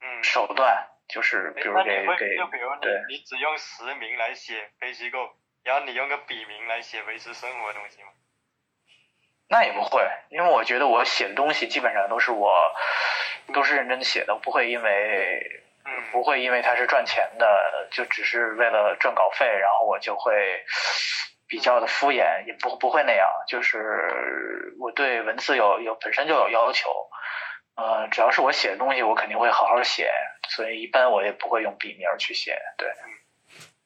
[0.00, 5.30] 嗯手段，就是比如给给就比如你你只用实名来写非虚构，
[5.64, 8.08] 然后你用个笔名来写维持生活的东西吗？
[9.48, 12.52] 那也不会，因为我觉得我写的东西基本上都是我
[13.54, 15.64] 都是认真写的，不会因为。
[16.12, 20.62] 不会因为它是赚钱的，就只是为了赚稿费，然后我就会
[21.48, 23.26] 比较的敷衍，也不不会那样。
[23.46, 26.90] 就是我对文字有有本身就有要求，
[27.74, 30.12] 呃，只要是我写的东西，我肯定会好好写，
[30.48, 32.58] 所以一般我也不会用笔名去写。
[32.76, 32.88] 对。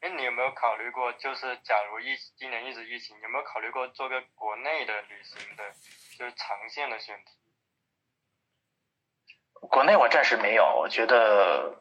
[0.00, 5.64] 哎，你有没有考虑过，就是假如疫今年一直疫情，有没有考虑过做个国内的旅行的，
[6.18, 7.32] 就是长线的选题？
[9.68, 11.78] 国内我暂时没有，我觉得。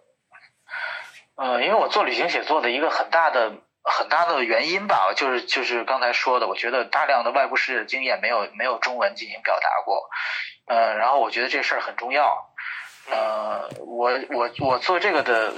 [1.35, 10.07] 呃，因为我做旅行写作的一个很大的很大的原因吧，就是就是刚才说的，我觉得大量的外部世界的经验没有没有中文进行表达过，
[10.67, 12.50] 呃，然后我觉得这事儿很重要，
[13.09, 15.53] 呃，我我我做这个的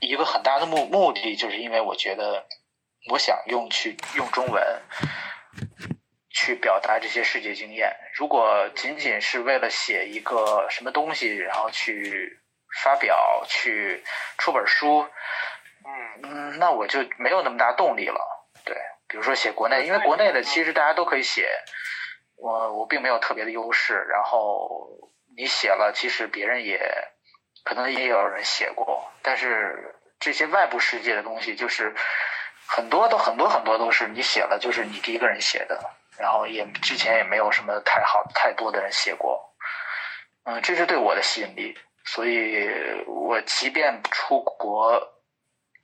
[0.00, 2.46] 一个很大的目目的，就是因为我觉得
[3.10, 4.62] 我想用去用中文
[6.30, 12.38] 去表达这些世界经验，如果仅仅是为了写一个什么东西，然后去。
[12.84, 14.04] 发表去
[14.36, 15.00] 出本书，
[16.22, 18.20] 嗯，那我就没有那么大动力了。
[18.62, 18.76] 对，
[19.08, 21.48] 比如说写国内，因为国内的其实大家都可以写，
[22.36, 23.94] 我我并没有特别的优势。
[24.10, 24.86] 然后
[25.38, 26.80] 你写了，其实别人也
[27.62, 31.94] 可能也有人写过，但是这些外部世界的东西，就是
[32.66, 35.80] 很多都很多很多都是你写了，就是你第一个人写的，
[36.18, 39.54] 然后也之前也没有什么太好太多的人写过。
[40.42, 41.78] 嗯，这是对我的吸引力。
[42.04, 44.98] 所以，我即便出国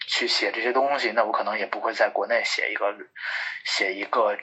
[0.08, 2.92] 去写这些东西，那我可能也不会在国内写一个
[3.66, 4.34] 写一个，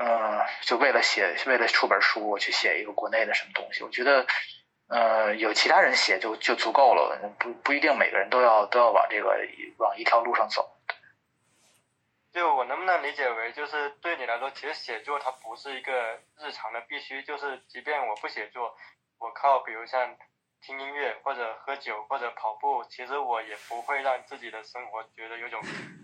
[0.00, 3.84] 嗯，就为了写为了出本书，我去写一个国内的什么东西。
[3.84, 4.26] 我觉得，
[4.88, 9.28] 呃，有其他人写就就足够了，不不一定每个人都要都要往这个
[9.78, 10.76] 往一条路上走。
[12.32, 18.76] 就我能不能理解为，就是对你来说，其实写作它不是一个日常的必须，就是即便我不写作，
[19.18, 20.16] 我靠，比如像。
[20.62, 25.62] 听音乐或者喝酒或者跑步，其实我也不会让自己的生活觉得有种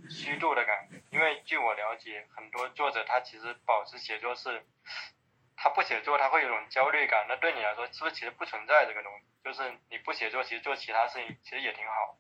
[0.09, 1.03] 虚度的感觉。
[1.11, 4.63] 因为据我了解，很多作者他其实保持写作是，
[5.57, 7.27] 他不写作他会有种焦虑感。
[7.29, 9.25] 那对你来说，是不是其实不存在这个东西？
[9.45, 12.19] 就是你不写作，其实做其他事情其实也挺好。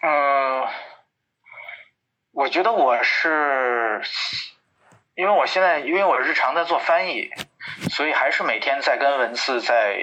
[0.00, 0.70] 呃，
[2.30, 4.00] 我觉得我是，
[5.16, 7.30] 因为我现在因为我日常在做翻译，
[7.90, 9.98] 所以还是每天在跟文字在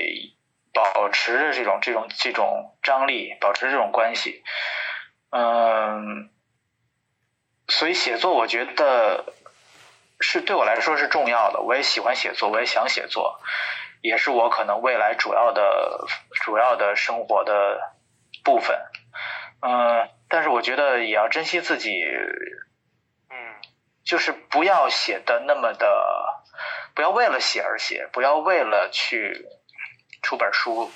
[0.74, 4.44] 保持着这种这种这种张力，保持这种关系。
[5.30, 6.30] 嗯，
[7.68, 9.34] 所以写作我觉得
[10.20, 13.40] 是对我来说是重要的，我也喜欢写作，我也想写作，
[14.02, 16.06] 也是我可能未来主要的
[16.44, 17.94] 主要的生活的
[18.44, 18.78] 部分。
[19.62, 20.10] 嗯。
[20.28, 22.04] 但是我觉得也要珍惜自己，
[23.30, 23.38] 嗯，
[24.04, 25.88] 就是不要写的那么的，
[26.96, 29.46] 不要为了写而写，不要为了去
[30.24, 30.92] 出本书，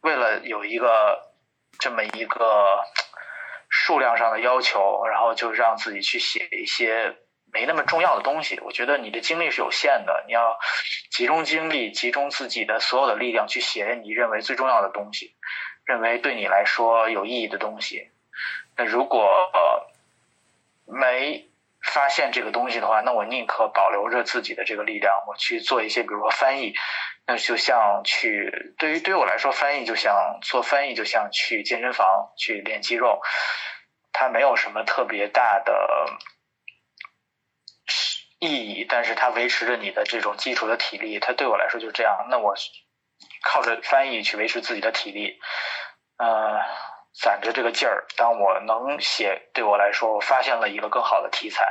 [0.00, 1.30] 为了有一个
[1.78, 2.80] 这么一个
[3.86, 7.14] 数量上的要求，然后就让自己去写一些
[7.52, 8.58] 没那么重要的东西。
[8.60, 10.58] 我觉得你的精力是有限的，你要
[11.10, 15.34] 集中精力，集中自己的所有的力量去写你认为最重要的东西，
[15.84, 18.08] 认为对你来说有意义的东西。
[18.74, 19.86] 那如果呃
[20.86, 21.46] 没
[21.94, 26.74] 发现这个东西的话，那我宁可保留着自己的这个力量，我去做一些，比如说翻译，
[27.24, 33.22] 那就像去对于对于我来说，翻译就像做翻译，就像去健身房去练肌肉，
[34.12, 36.10] 它没有什么特别大的
[38.40, 42.26] 意义，但是它维持着你的这种基础的体力，它对我来说就是这样。
[42.28, 42.56] 那我
[43.44, 45.38] 靠着翻译去维持自己的体力，
[46.18, 46.58] 呃。
[47.14, 51.64] 攒着这个劲儿，当我能写，对我来说，我发现了一个更好的题材，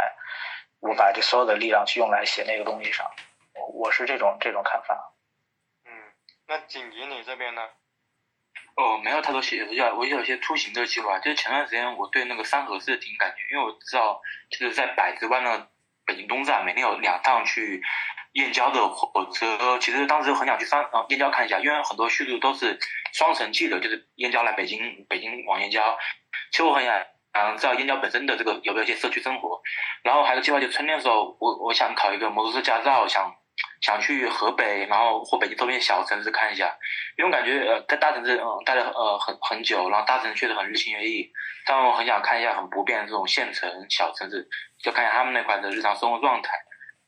[0.79, 3.12] 我把这所有的力量去用来写那个东西上，
[3.53, 5.13] 我我是这种这种看法。
[5.86, 5.91] 嗯，
[6.47, 7.62] 那锦怡你这边呢？
[8.75, 11.19] 哦，没有太多写作计划，我有一些出行的计划。
[11.19, 15.67] 就是前段时间我对那个三河市挺感兴趣，因为我知道就是在百子湾的
[16.06, 17.84] 北京东站，每天有两趟去。
[18.34, 22.78] 燕郊的火车，其实当时很想去三啊燕郊看一下，因为很多叙述都是
[23.13, 25.98] 双城记的，就是燕郊来北京，北京往燕郊。
[26.52, 27.00] 其实我很想
[27.34, 29.62] 嗯知道燕郊本身的这个有没有一些社区生活。
[30.04, 33.32] 然后还有计划，就春天的时候，我我想考一个摩托车驾照，想
[33.82, 36.76] 想去河北，然后或北京周边小城市看一下，
[37.17, 41.32] 因为我感觉呃在大城市嗯待了呃很很久，然后大城市确实很日新月异，
[41.67, 44.50] 但我很想看一下很不变的这种县城小城市，
[44.84, 46.50] 就看一下他们那块的日常生活状态。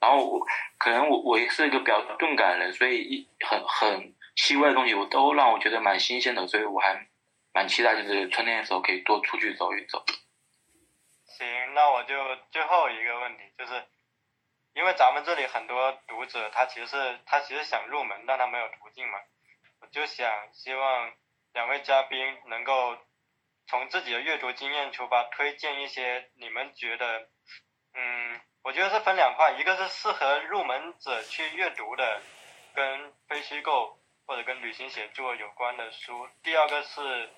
[0.05, 0.45] 然后我
[0.77, 7.07] 可能我我也是一个比较钝感的人，所以一很很细微的东西我都让我觉得蛮新鲜的，所以我还
[7.55, 10.05] 蛮期待就是春天的时候可以多出去走一走。
[11.25, 12.13] 行，那我就
[12.51, 13.83] 最后一个问题就是，
[14.75, 19.17] 因为咱们这里很多读者他其实是他其实想入门，但他没有途径嘛，
[19.81, 21.11] 我就想希望
[21.53, 22.95] 两位嘉宾能够
[23.65, 27.27] 从自己的阅读经验出发，推荐一些你们觉得
[27.95, 28.39] 嗯。
[28.65, 32.19] 我觉得是分两块，一个是适合入门者去阅读的，
[32.73, 37.29] 跟非虚构或者跟旅行写作有关的书；第二个是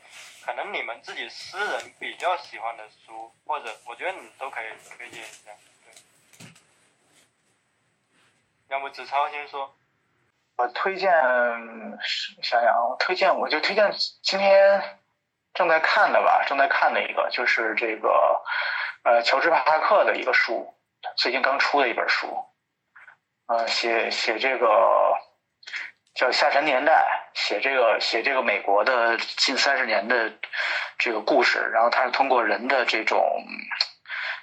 [0.45, 5.51] 可能你们自己私人比较喜欢的书，或者我觉得你都可以推荐一下。
[5.83, 6.47] 对，
[8.69, 9.75] 要不子超先说。
[10.55, 11.11] 我推荐
[12.41, 13.91] 想想，推荐我就推荐
[14.23, 14.97] 今天
[15.53, 18.41] 正在看的吧，正在看的一个就是这个
[19.03, 20.73] 呃乔治帕克的一个书。
[21.15, 22.27] 最近刚出的一本书，
[23.47, 24.67] 呃，写写这个
[26.13, 27.05] 叫《下沉年代》，
[27.39, 30.33] 写这个写这个美国的近三十年的
[30.97, 33.23] 这个故事，然后他是通过人的这种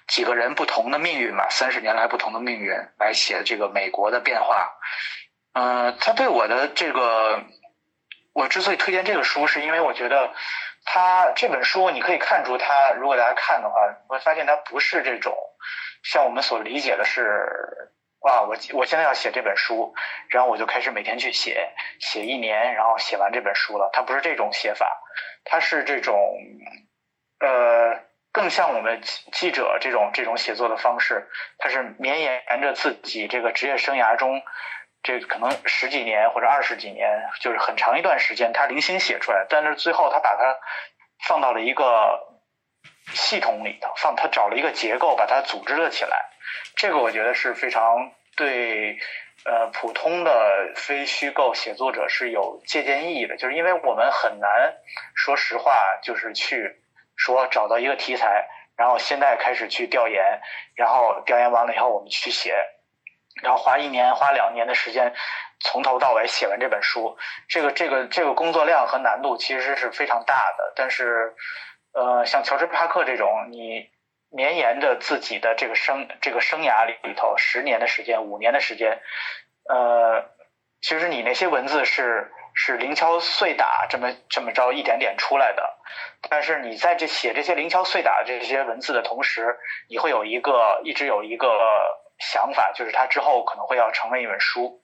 [0.08, 4.72] 几个人不同的命运嘛，三十年来不同的命运来写这个美国的变化。
[5.52, 7.44] 嗯，他对我的这个，
[8.32, 10.32] 我之所以推荐这个书，是因为我觉得
[10.84, 13.76] 他这本书你可以看出，他如果大家看的话，
[14.08, 15.36] 会发现他不是这种。
[16.04, 17.90] 像我们所理解的是，
[18.20, 19.94] 哇，我我现在要写这本书，
[20.28, 23.88] 然后我就开始每天去写，写一年，然后写完这本书了。
[23.92, 25.02] 它不是这种写法，
[25.44, 26.14] 它是这种，
[27.40, 27.98] 呃，
[28.32, 29.00] 更像我们
[29.32, 31.26] 记者这种这种写作的方式。
[31.58, 34.42] 它是绵延着自己这个职业生涯中，
[35.02, 37.08] 这可能十几年或者二十几年，
[37.40, 40.54] 就是很长一段时间，他零星写出来，但是最后他把它
[41.26, 42.33] 放到了一个。
[43.12, 46.30] 系统里头放，他找了一个结构，把它组织了起来。
[46.76, 48.98] 这个我觉得是非常对，
[49.44, 53.36] 呃，普通的非虚构写作者是有借鉴意义的。
[53.36, 54.74] 就是因为我们很难，
[55.14, 56.80] 说实话，就是去
[57.16, 60.40] 说找到一个题材，然后现在开始去调研，
[60.74, 62.56] 然后调研完了以后我们去写，
[63.42, 65.14] 然后花一年、花两年的时间，
[65.60, 67.16] 从头到尾写完这本书。
[67.48, 71.34] 这个、这个、这个工作量和难度其实是非常大的，但是。
[71.94, 73.88] 呃，像乔治·帕克这种，你
[74.30, 79.00] 绵延着自己的这个生这个生涯里头十年的时间、五年的时间，
[79.68, 80.28] 呃，
[80.80, 85.78] 其实你那些文字是是零敲碎打这么这么着一点点出来的。
[86.28, 89.56] 但是你在这写这些零敲碎打这些文字的同时，
[89.88, 91.48] 你会有一个一直有一个
[92.18, 94.82] 想法，就是它之后可能会要成为一本书，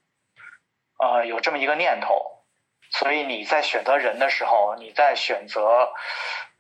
[0.98, 2.44] 呃，有这么一个念头。
[2.92, 5.92] 所以你在选择人的时候，你在选择，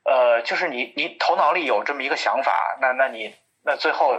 [0.04, 4.18] 呃，就是你你头脑里有这么一个想法，那那你那最后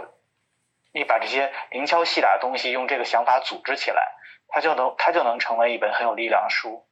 [0.92, 4.14] 你把这些零敲细打的东西用这个想法组织起来，
[4.48, 6.86] 它就能它就能成为一本很有力量的书。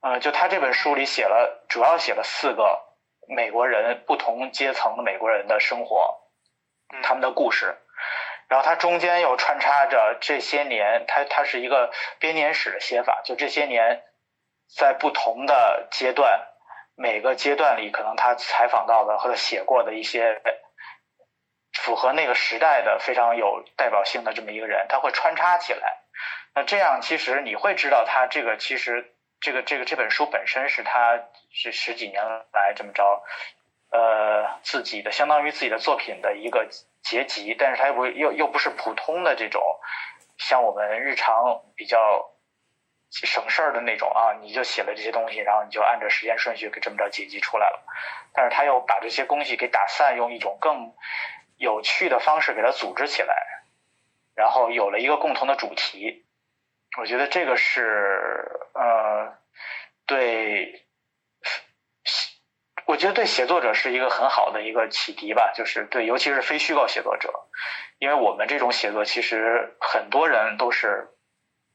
[0.00, 2.80] 呃，就他这本书里写了，主要写了四个
[3.28, 6.18] 美国人不同阶层的美国人的生活，
[7.04, 7.78] 他们的故事。
[8.48, 14.02] 然后它中间又穿插着这些年，它它是一个编年史的写法，就这些年
[14.76, 16.48] 在不同的阶段，
[17.02, 20.40] 每个阶段里可能他采访到的或者写过的一些
[21.72, 25.98] 符合那个时代的非常有代表性的这么一个人，他会穿插起来。
[26.54, 29.12] 那这样其实你会知道，他这个其实。
[29.44, 31.18] 这个这个这本书本身是他
[31.50, 32.22] 是十几年
[32.52, 33.02] 来这么着，
[33.90, 36.68] 呃，自己的相当于自己的作品的一个
[37.02, 39.60] 结集，但是他又不又又不是普通的这种，
[40.38, 42.30] 像我们日常比较
[43.12, 47.84] 省事儿的那种啊，你就写了这些东西，然后你就按照时间顺序给这么着剪辑出来了，
[48.32, 50.94] 但是他又把这些东西给打散，用一种更
[51.58, 53.36] 有趣的方式给它组织起来，
[54.34, 56.24] 然后有了一个共同的主题。
[56.98, 59.38] 我觉得这个是呃，
[60.06, 60.86] 对，
[62.84, 67.32] 我觉得对写作者是一个很好的一个启迪吧，就是对，尤其是非虚构写作者，
[67.98, 71.08] 因为我们这种写作其实很多人都是，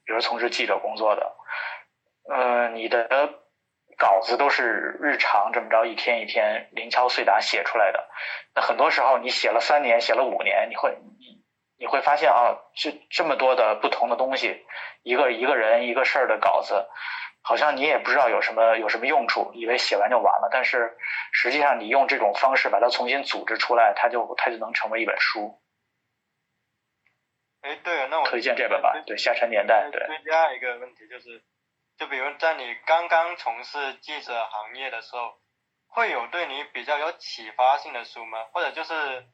[0.07, 1.35] 比如从事记者工作的，
[2.33, 3.07] 呃，你的
[3.97, 8.09] 稿子都是日常这么着一天一天零敲碎打写出来的，
[8.55, 11.37] 那很多时候你写了三年，写了五年，你会你。
[11.79, 14.65] 你会发现啊，这这么多的不同的东西，
[15.03, 16.87] 一个一个人一个事儿的稿子，
[17.43, 20.49] 好像你也不知道有什么有什么用处，以为写完就完了。
[20.51, 20.97] 但是
[21.31, 25.61] 实际上，你用这种方式把它重新组织出来，它就它就能成为一本书。
[27.67, 28.93] 哎，对，那我推荐这本吧。
[29.05, 29.87] 对，《下沉年代》。
[29.91, 30.01] 对。
[30.23, 31.43] 第二一个问题就是，
[31.97, 35.37] 就比如在你刚刚从事记者行业的时候。
[35.89, 38.43] 会有对你比较有启发性的书吗？
[38.51, 39.25] 或者就是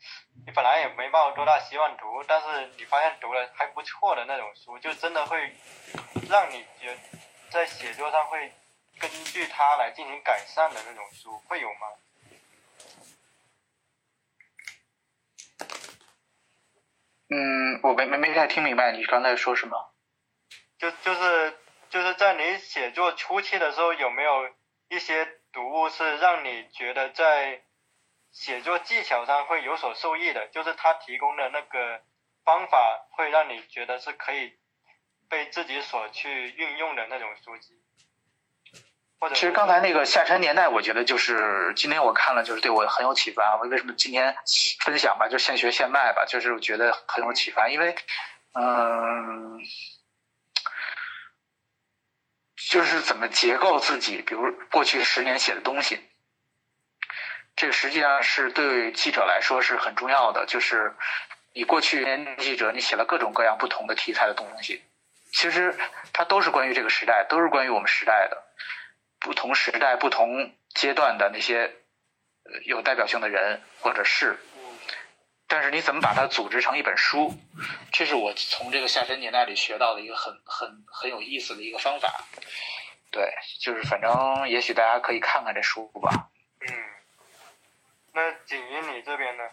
[0.46, 5.52] 你本来也没抱多大希望读，但是你发现读了还不错的那种书，就真的会
[6.30, 6.96] 让你觉
[7.50, 8.54] 在写作上会
[9.00, 11.88] 根据它来进行改善的那种书，会有吗？
[17.30, 19.94] 嗯，我没没没太听明白你刚才说什么。
[20.78, 21.58] 就就是
[21.90, 24.50] 就是在你写作初期的时候，有没有
[24.90, 25.40] 一些？
[25.54, 27.62] 读物是让你觉得在
[28.32, 32.02] 写作技巧上会有所受益的，就是他提供的那个
[32.44, 34.58] 方法会让你觉得是可以
[35.30, 37.80] 被自己所去运用的那种书籍。
[39.30, 43.58] 其实刚才那个《下沉年代》，我觉得就是今天我看了，就是对我很有启发。
[43.58, 44.36] 我为什么今天
[44.82, 45.28] 分享吧？
[45.28, 47.96] 就现学现卖吧，就是我觉得很有启发，因为
[48.54, 49.60] 嗯。
[52.70, 56.00] 就是怎么结构自己，比如过去十年写的东西，
[57.56, 60.48] 这个实际上是对记者来说是很重要的。
[60.48, 60.96] 就是
[61.54, 64.82] 你过去年记者，你写了各种各样不同的题材的东西，
[65.32, 65.78] 其实
[66.14, 68.43] 它都是关于这个时代，都是关于我们时代的
[69.24, 71.74] 不同时代、不同阶段的那些
[72.66, 74.38] 有代表性的人或者事。
[75.48, 77.34] 但是你怎么把它组织成一本书？
[77.92, 82.26] 这是我从这个下沉年代里学到的一个很很很有意思的一个方法。
[83.12, 86.30] 对，就是反正也许大家可以看看这书吧。
[86.60, 86.68] 嗯，
[88.14, 89.44] 那景云你这边呢？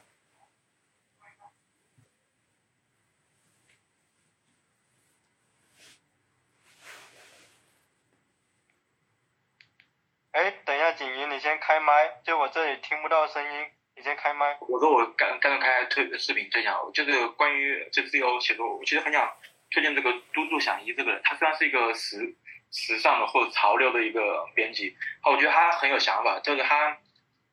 [10.32, 13.66] 哎，等一下，景云，你先开麦，就我这里听不到声音。
[13.96, 14.56] 你先开麦。
[14.60, 19.28] 我说我刚刚刚开推视频推想，就是关于这自由写作，我其实很想
[19.72, 21.20] 推荐这个都筑响一这个人。
[21.24, 22.32] 他虽然是一个时
[22.70, 26.38] 时尚的或者潮流的一个编辑，我觉得他很有想法。
[26.38, 26.96] 就是他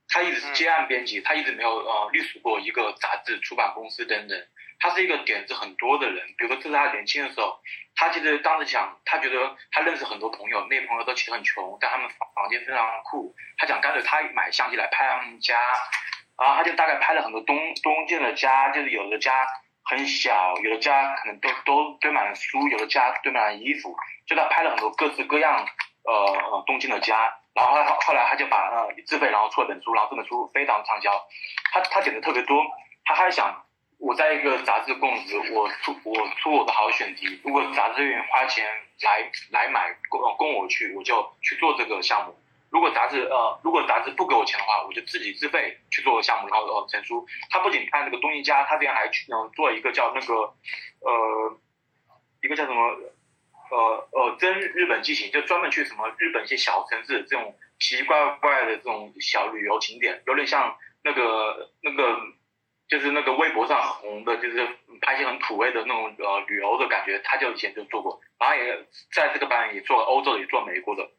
[0.09, 4.39] 他一直是接案编辑，他一直没有呃隶属过一个杂志、出版公司等等。
[4.79, 6.23] 他是一个点子很多的人。
[6.37, 7.59] 比如说，这是他年轻的时候，
[7.95, 13.35] 他其实当时想，他觉得他认识很多朋友，那些朋友都其实很穷，但他们房房间非常酷。
[13.57, 15.57] 他想干脆他买相机来拍他们家。
[16.39, 19.47] 然后他就大概拍了很多东东京的家，就是有的家
[19.83, 23.97] 很小，有的家可能都都堆满了书，有的家堆满了衣服，
[24.27, 25.67] 就他拍了很多各式各样
[26.03, 27.33] 呃呃东京的家。
[27.57, 31.11] 然后后后来他就把呃自费然后出了本书，然后这本书非常畅销。
[31.73, 32.63] 他他写的特别多，
[33.03, 33.65] 他还想
[33.97, 38.63] 我在一个杂志供职，我出我出我的好选题，如果杂志愿意花钱
[39.01, 42.35] 来来买供供我去，我就去做这个项目。
[42.69, 47.25] 如果杂志呃，如果杂志不给我钱的话，我就自己自费去做项目，然后呃成书。
[47.49, 50.33] 他不仅看这个东一家，他这样还去嗯做一个叫那个
[50.99, 51.57] 呃
[52.43, 52.97] 一个叫什么
[53.69, 62.19] 呃呃真日本记行，就专门去什么日本一些小城市这种奇奇怪怪的这种小旅游景点，有点像那个那个
[62.87, 64.67] 就是那个微博上红的，就是
[65.01, 67.19] 拍一些很土味的那种呃旅游的感觉。
[67.19, 71.09] 他就以前就做过，然后也在这个班也做欧洲的，也做美国的。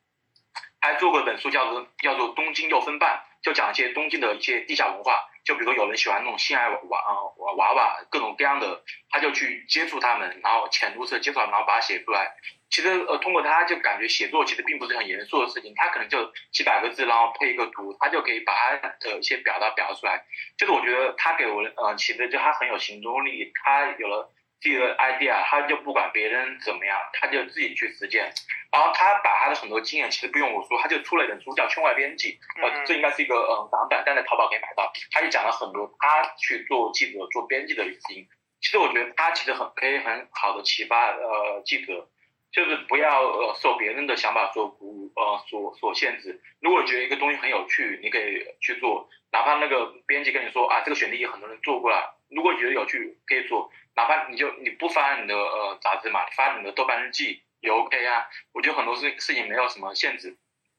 [0.80, 5.28] 还做过本书，叫做叫做《东京又分半》，就讲一些东京的一些地下文化。
[5.48, 12.34] 就比如说有人喜欢那种性爱娃娃娃娃，各种各样的，他就去接触他们，然后浅入式接触，然后把它写出来。
[12.68, 20.22] 其实呃，通过他就感觉写作其实并不是很严肃的事情，他可能就几百个字，然后配一个图，他就可以把他的一些表达表达出来。
[20.58, 24.30] 就是我觉得他给我呃其实就他很有行动力，他有了。
[24.60, 28.32] 这个 idea，他就不管别人怎么样，他就自己去实践。
[28.72, 34.92] 然后他把他的很多经验，其实不用我说，他就出了一本书叫《圈外编辑》，呃，这应该是一个嗯港版，但在淘宝可以买到。
[35.12, 38.26] 他就讲了很多他去做记者、做编辑的事情。
[38.60, 42.08] 其实我觉得他其实很可以很好的启发呃记者，
[42.50, 46.42] 就是不要呃受别人的想法所鼓呃所所限制。
[46.60, 53.70] 如果觉得一个东西很有趣，你可以去做，哪怕那个编辑跟你说啊，这个选题很多人做过了，如果觉得有趣，可以做。
[53.98, 58.28] 哪怕你就你不发你的呃杂志嘛，发你的豆瓣日记也 OK 啊。
[58.52, 60.36] 我觉得很多事事情没有什么限制。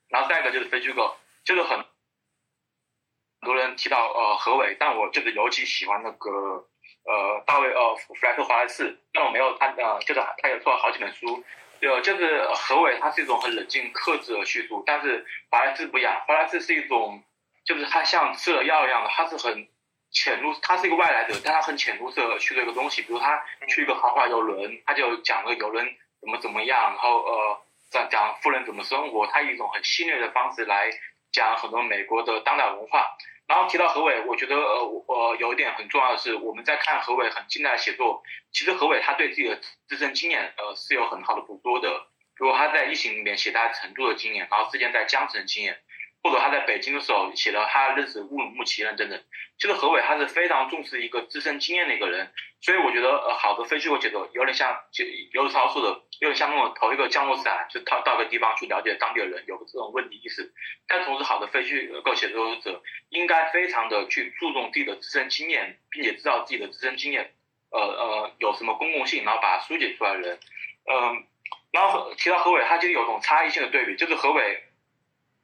[0.08, 1.86] 然后再一个就是非虚构，就是很很
[3.42, 6.30] 多人提到呃何伟，但我就是尤其喜欢那个
[7.04, 11.44] 呃大卫呃弗莱克华莱士，但我没有他呃就是他也做了好几本书，
[11.82, 17.22] 呃就是何伟他是一种很冷静克制的叙述，但是华莱士不一样，华莱士是一种
[17.66, 19.68] 就是他像吃了药一样的，他是很。
[20.12, 25.86] 潜入，他是一个外来者，但他很浅入色去做一个东西，比如他去一个豪华游轮，他就讲了游轮
[26.20, 30.90] 怎么怎么样，然后呃讲讲富人怎么生活，他以一种很犀利的方式来
[31.32, 33.16] 讲很多美国的当代文化。
[33.48, 41.90] 然后提到何伟，我觉得呃我有一点很重要的是，我们在看何伟很近代的写作，其实何伟他对自己的自身经验呃是有很好的捕捉的，
[42.36, 45.80] 比如他在疫情里面写他成都的经验，然后之前在江城经验。
[46.22, 49.24] 或者他在北京的时候写了他认识乌鲁木齐人等等，
[49.58, 60.52] 其实何伟他是非常重视一个自身经验的一个人，所以我觉得呃好的非虚构写作有点像就刘子超说的，有点像那种投一个降落伞，就到到个地方去了解当地的人，有这种问题意识。
[60.88, 67.34] 但同时好的非虚构写作者应该非常的去注重自己的自身经验，并且知道自己的自身经验，
[67.72, 70.40] 呃呃有什么公共性，然后把它书写出来的人，
[70.92, 71.24] 嗯，
[71.72, 74.66] 然后提到何伟，他其实有种差异性的对比，就是何伟。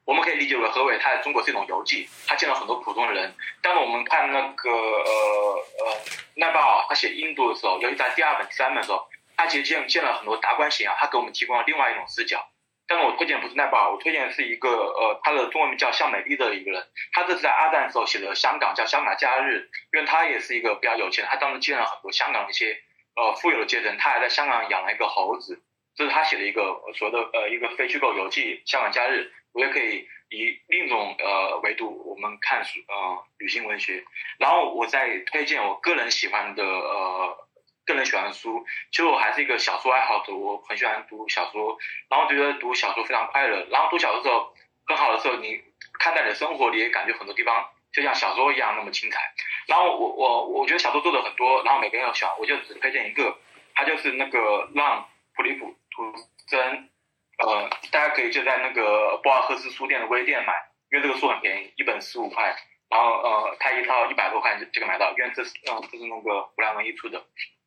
[0.06, 3.34] 我们可以理解为何伟他在中国是一种游记，他见了很多普通人。
[3.60, 5.97] 但是我们看那个呃呃
[6.36, 12.47] 奈巴尔，他写印度的时候，尤其在第二本、第三本的时候，他其实见见了很多达官显要，他给我们提供了另外一种视角。
[12.88, 22.78] 但是我推荐不是奈巴尔，我推荐是一个呃他的中文名叫向美丽的一个人，他这是在阿赞的时候写的香港，叫香港假日，因为他也是一个比较有钱，他当时见了很多香港的一些
[23.16, 25.64] 呃富有的阶层，他还在香港养了一个猴子，
[25.95, 29.32] 这是他写的一个所谓的呃一个非虚构游记《香港假日》。
[29.56, 34.03] 我也可以以另一种呃维度，我们看书呃旅行文学，
[34.38, 37.47] 然后我再推荐我个人喜欢的呃
[37.86, 38.66] 个人喜欢的书。
[38.91, 41.78] 其实我还是一个小说爱好者，我很喜欢读小说，
[42.10, 43.66] 然后觉得读小说非常快乐。
[43.72, 44.53] 然后读小说的时候，
[44.88, 45.64] 很好的时候，你
[45.99, 49.20] 看待你的生活，你也感觉很多地方就像小说一样那么精彩。
[49.68, 53.38] 然后我我我觉得小说做的很多，然后每个人要选，我就只推荐一个，
[53.74, 56.14] 他就是那个让普利普图
[56.49, 56.89] 真。
[57.38, 60.53] 呃，大家可以就在那个博尔赫斯书店的微店买，
[60.91, 62.55] 因为这个书很便宜，一本十五块，
[62.89, 67.19] 然后呃，它一套一百多块就就可以买到，因为这是嗯，这是那个湖南文艺出的。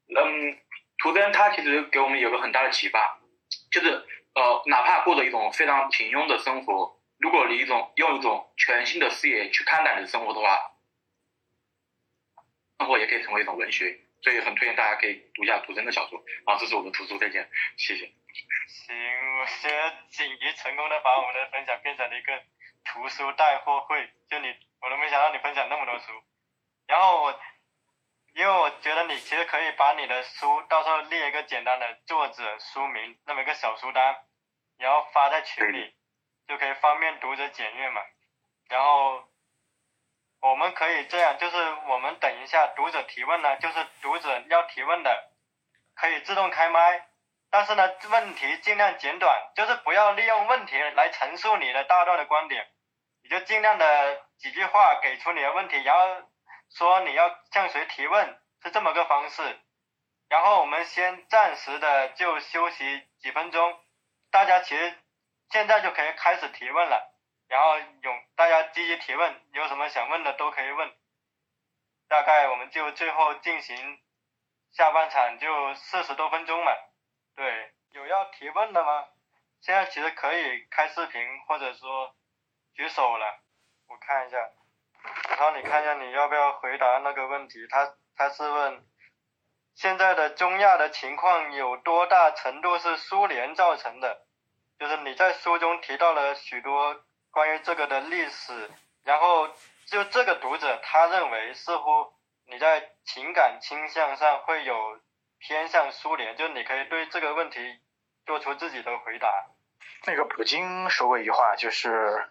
[0.09, 0.59] 嗯，
[0.99, 3.21] 图真他其实给我们有个很大的启发，
[3.71, 3.91] 就是
[4.35, 10.59] 呃，哪怕过着一种非常平庸的生活，如果你一种用一种全新的视野去看待你的生活的话，
[12.79, 16.19] 生活也可以成为一种文学，所以很推荐大家可以读一下图真的小说。
[16.47, 18.11] 啊，这是我的图书推荐，谢谢。
[18.69, 22.43] 行，我觉得紧急成功的把我们的分享变成了一个
[22.85, 26.13] 图书带货会，就你，我都没想到你分享那么多书。
[26.87, 27.41] 然后我，
[28.35, 34.17] 因为我觉得你其实可以把你的书到时候列一个简单的作者、书名，那么一个小书单，
[34.79, 35.95] 然后发在群里，
[36.47, 38.01] 就可以方便读者检阅嘛。
[38.69, 39.28] 然后
[40.41, 41.57] 我们可以这样，就是
[41.89, 45.31] 我们等一下读者提问呢，就是读者要提问的，
[45.97, 47.07] 可以自动开麦。
[47.51, 52.69] 但是呢，问题尽量简短，就是不要利用问题来陈述你的大段的观点，
[53.23, 56.29] 你就尽量的几句话给出你的问题，然后
[56.71, 59.59] 说你要向谁提问，是这么个方式。
[60.29, 63.81] 然后我们先暂时的就休息几分钟，
[64.31, 64.95] 大家其实
[65.51, 67.18] 现在就可以开始提问了。
[67.49, 70.93] 然后有大家积极提问，有什么想问的都可以问。
[72.09, 74.01] 大概我们就最后进行
[74.71, 76.73] 下半场，就四十多分钟嘛。
[77.35, 79.07] 对，有要提问的吗？
[79.61, 82.15] 现在其实可以开视频或者说
[82.75, 83.41] 举手了。
[83.89, 84.37] 我看一下，
[85.31, 87.67] 然后你看一下你要不要回答那个问题？
[87.69, 88.87] 他他是问。
[89.75, 94.27] 现在的中亚的情况有多大程度是苏联造成的？
[94.79, 98.71] 就是你在书中提到了许多关于这个的历史，
[99.05, 99.49] 然后
[99.87, 102.13] 就这个读者他认为似乎
[102.47, 105.01] 你在情感倾向上会有
[105.39, 107.59] 偏向苏联，就你可以对这个问题
[108.27, 109.29] 做出自己的回答。
[110.07, 112.29] 那个普京说过一句话，就是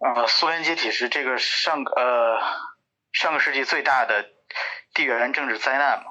[0.00, 2.40] 呃，苏联解体是这个上呃
[3.12, 4.28] 上个世纪最大的
[4.92, 6.10] 地缘政治灾难嘛。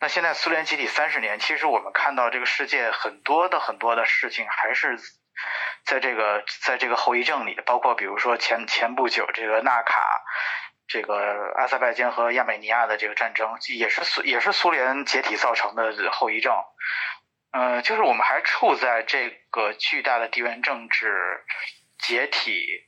[0.00, 4.98] 那现在苏联解体三十年，其实我们看到这个世界很多的很多的事情还是
[5.88, 10.22] 在这个在这个后遗症里，包括比如说前前不久这个纳卡，
[10.86, 16.54] 这个阿塞拜疆和亚美尼亚的这个战争，也是苏也是苏联解体造成的后遗症。
[17.52, 21.44] 嗯，就是我们还处在这个巨大的地缘政治
[21.98, 22.84] 解体。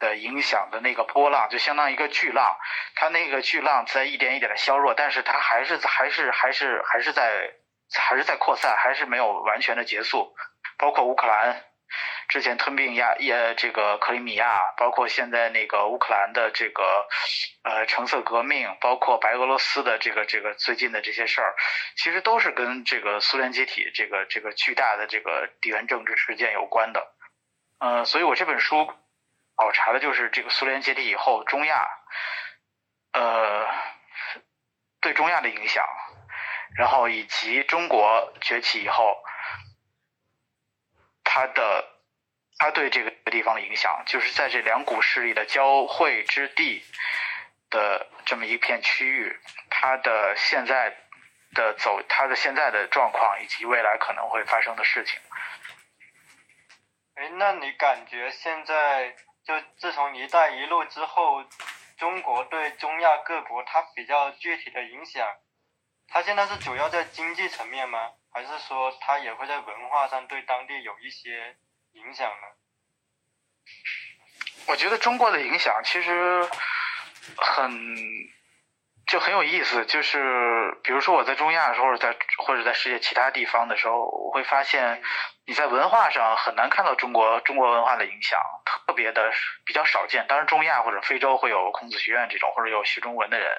[0.00, 2.56] 的影响的那个波浪就相当于一个巨浪，
[2.94, 7.52] 它那个巨浪在一点一点的削弱，但是它还是还是还是还是在
[7.92, 10.34] 还是在扩散，还是没有完全的结束。
[10.78, 11.62] 包括乌克兰
[12.30, 17.06] 之前吞并亚也这个克里米亚，包括现在那个乌克兰的这个
[17.64, 21.54] 呃橙色革命，包括白俄罗斯的这个这个最近的这些事儿，
[21.96, 27.12] 其实都是跟这个苏联解体这个这个巨大的这个地缘政治事件有关的。
[27.80, 28.90] 呃，所以我这本书。
[29.56, 31.86] 考察的就是这个苏联解体以后，中亚，
[33.12, 33.66] 呃，
[35.02, 35.86] 对中亚的影响，
[36.78, 39.22] 然后以及中国崛起以后，
[41.24, 41.89] 它的
[42.60, 46.84] 它对这个地方的影响，就是在这两股势力的交汇之地
[47.70, 49.40] 的这么一片区域，
[49.70, 50.94] 它的现在
[51.54, 55.18] 的走，它的现在的状况，以及未来可能会发生的事情。
[57.14, 59.16] 哎，那你感觉现在？
[59.42, 61.42] 就自从“一带一路”之后，
[61.96, 65.26] 中国对中亚各国它比较具体的影响，
[66.08, 68.12] 它现在是主要在经济层面吗？
[68.30, 71.56] 还是说它也会在文化上对当地有一些
[71.92, 72.46] 影响呢？
[74.66, 76.48] 我觉得中国的影响其实
[77.36, 77.70] 很
[79.06, 85.02] 就很有意思，就是比如说我在中亚的时候，在或者在世界其他地方的时候，我会发现。
[85.46, 89.32] 你在文化上很难看到中国中国文化的影响，特别的
[89.66, 90.24] 比较少见。
[90.28, 93.50] 当然，中亚或者非洲会有孔子学院这种，或者有学中文的人，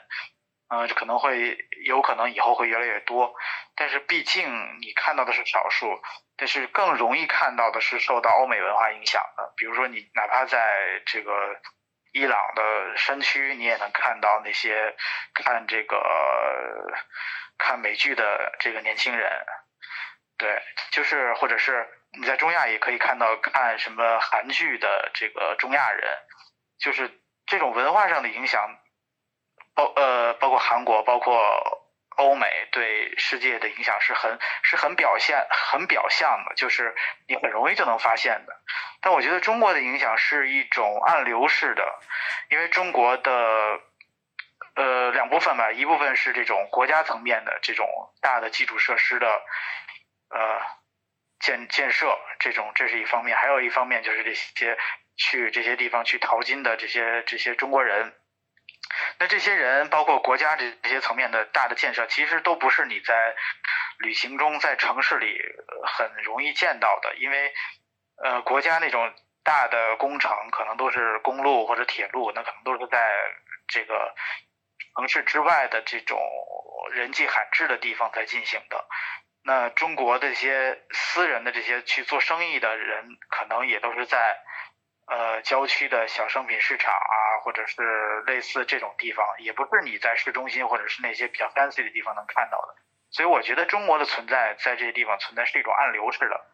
[0.69, 3.34] 嗯，可能会有可能以后会越来越多。
[3.75, 4.47] 但是毕竟
[4.79, 6.01] 你看到的是少数，
[6.41, 9.53] 但是更容易看到的是受到欧美文化影响的。
[9.55, 11.31] 比如说，你哪怕在这个
[12.13, 14.95] 伊朗的山区，你也能看到那些
[15.35, 16.03] 看这个
[17.59, 19.45] 看美剧的这个年轻人。
[20.39, 21.87] 对，就是或者是
[22.19, 26.17] 你在中亚也可以看到看什么韩剧的这个中亚人，
[26.79, 28.79] 就是这种文化上的影响，
[29.75, 31.80] 包呃包括韩国，包括
[32.22, 36.95] 欧美对世界的影响是很是很表现很表象的，就是
[37.28, 38.53] 你很容易就能发现的。
[39.01, 41.84] 但我觉得中国的影响是一种暗流式的，
[42.49, 43.32] 因为中国的
[44.76, 47.88] 呃两部分吧，一部分是这种国家层面的这种
[48.22, 49.41] 大的基础设施的。
[50.34, 50.61] 呃，
[51.41, 54.78] 建建设这种，这是一方面，还有一方面就是这些
[55.17, 58.13] 去这些地方去淘金的这些这些中国人。
[59.19, 63.35] 那这些人，包括国家这这些层面的大的建设，其实都不是你在
[63.99, 65.37] 旅行中在城市里
[65.85, 67.53] 很容易见到的，因为
[68.23, 69.13] 呃，国家那种
[69.43, 73.11] 大的工程可能都是公路或者铁路，那可能都是在
[73.67, 74.13] 这个
[74.95, 76.19] 城市之外的这种
[76.91, 78.85] 人迹罕至的地方在进行的。
[79.43, 84.37] 那中国的这些私人的这些去做生意的人，可能也都是在
[85.07, 92.75] 呃郊区的小商品市场啊，或者是类似这种地方，也不是你在市中心或者是那些比较 fancy 的地方能看到的。
[93.09, 96.45] 所以我觉得中国的存在在这些地方存在是一种暗流式的。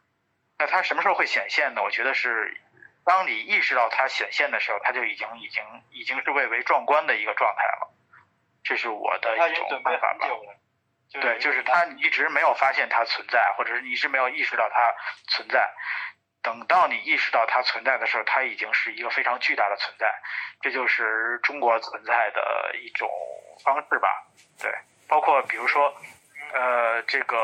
[0.58, 1.84] 那它什么时候会显现呢？
[1.84, 2.60] 我觉得是
[3.06, 7.94] 当你意识到它显现的时候，它就已经已经已经是蔚为壮观的一个状态了。
[8.64, 10.28] 这是我的一种办法吧。
[11.10, 14.94] 对，就是他一直没有发现它存在，或者是一直没有意识到它
[15.30, 15.74] 存在。
[16.48, 20.10] 等到你意识到它存在的时候，它已经是一个非常巨大的存在。
[20.62, 23.10] 这就是中国存在的一种
[23.66, 24.08] 方式吧？
[24.58, 24.72] 对。
[25.10, 25.94] 包括比如说，
[26.54, 27.38] 呃，这个，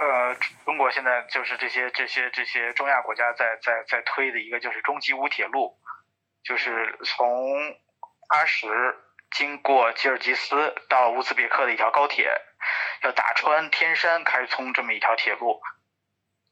[0.00, 0.34] 呃，
[0.64, 5.78] 中国现在就是这些这些这些中亚国家在在在推的一个就是中吉乌铁路，
[6.42, 7.76] 就是从
[8.30, 8.66] 阿什
[9.30, 12.40] 经过吉尔吉斯到乌兹别克的一条高铁，
[13.02, 15.62] 要打穿天山开通这么一条铁路，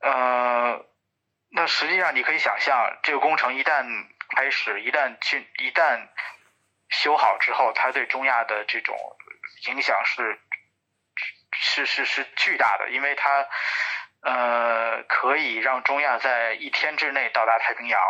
[0.03, 0.84] 呃，
[1.55, 3.84] 那实际上你可以想象，这个工程一旦
[4.34, 6.09] 开始，一旦去一旦
[6.88, 8.96] 修好之后，它对中亚的这种
[9.68, 10.40] 影响是
[11.53, 13.46] 是是是巨大的，因为它
[14.22, 18.00] 呃可以让中亚在一天之内到达太平洋。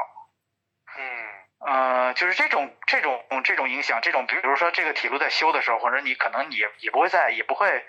[0.96, 1.28] 嗯。
[1.64, 7.86] 呃，就是这种这种这种影响，这种比如说这个铁路在修的时候，或者你可能也也不会在，也不会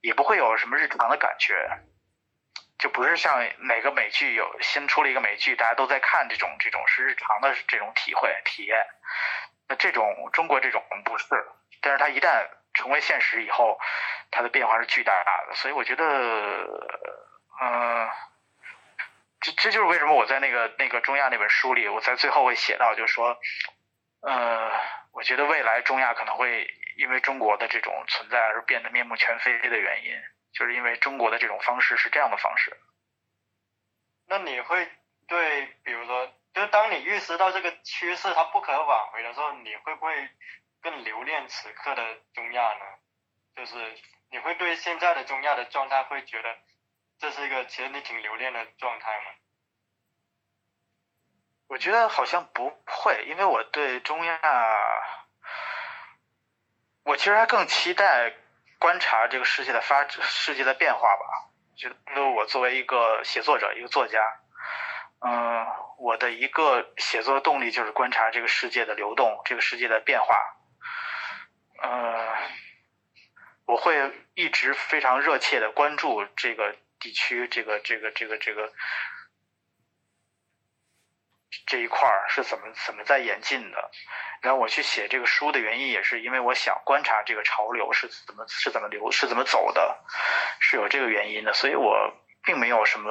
[0.00, 1.54] 也不会有什么日常的感觉，
[2.78, 8.84] 就不是像哪个美剧有新出了一个美剧，大家都在看这种这种是日常的这种体会体验。
[9.68, 11.26] 那这种中国这种不是，
[11.80, 13.78] 但是它一旦成为现实以后，
[14.30, 15.12] 它的变化是巨大
[15.48, 16.04] 的，所以我觉得，
[17.60, 18.10] 嗯、
[19.40, 23.38] 这这就是为什么我在那个那个中亚那本书里，我在最后会写到，就是说，
[24.22, 24.72] 呃，
[25.12, 26.66] 我觉得未来中亚可能会
[26.96, 30.12] 因为中国的这种存在而变得面目全非的原因，
[30.52, 32.76] 就是因为中国的这种方式是这样的方式。
[34.26, 34.90] 那你会
[35.26, 40.28] 对，比如说，就是当你预识到这个趋势它不可挽回的时候，你会不会
[40.80, 42.02] 更留恋此刻的
[42.34, 42.84] 中亚呢？
[43.56, 43.98] 就是
[44.30, 46.56] 你会对现在的中亚的状态会觉得
[47.18, 49.30] 这是一个其实你挺留恋的状态吗？
[51.68, 54.40] 我觉得好像不会，因为我对中亚，
[57.04, 58.30] 我其实还更期待
[58.82, 61.24] 观察这个世界的发世界的变化吧。
[61.76, 64.18] 觉得我作为一个写作者，一个作家，
[65.20, 65.64] 嗯、
[65.98, 70.34] 我的一个写作动力就是观察这个世界的流动，这个世界的变化。
[71.80, 72.34] 呃，
[73.66, 73.94] 我会
[74.34, 78.72] 一直非常热切的关注这个地区，这个这个这个这个
[81.66, 83.90] 这一块儿是怎么怎么在演进的。
[84.40, 90.04] 然后我去写这个书的原因，也是因为我想观察这个潮流是怎么是怎么流是怎么走的，
[90.58, 91.52] 是有这个原因的。
[91.52, 92.12] 所以我
[92.44, 93.10] 并没有什么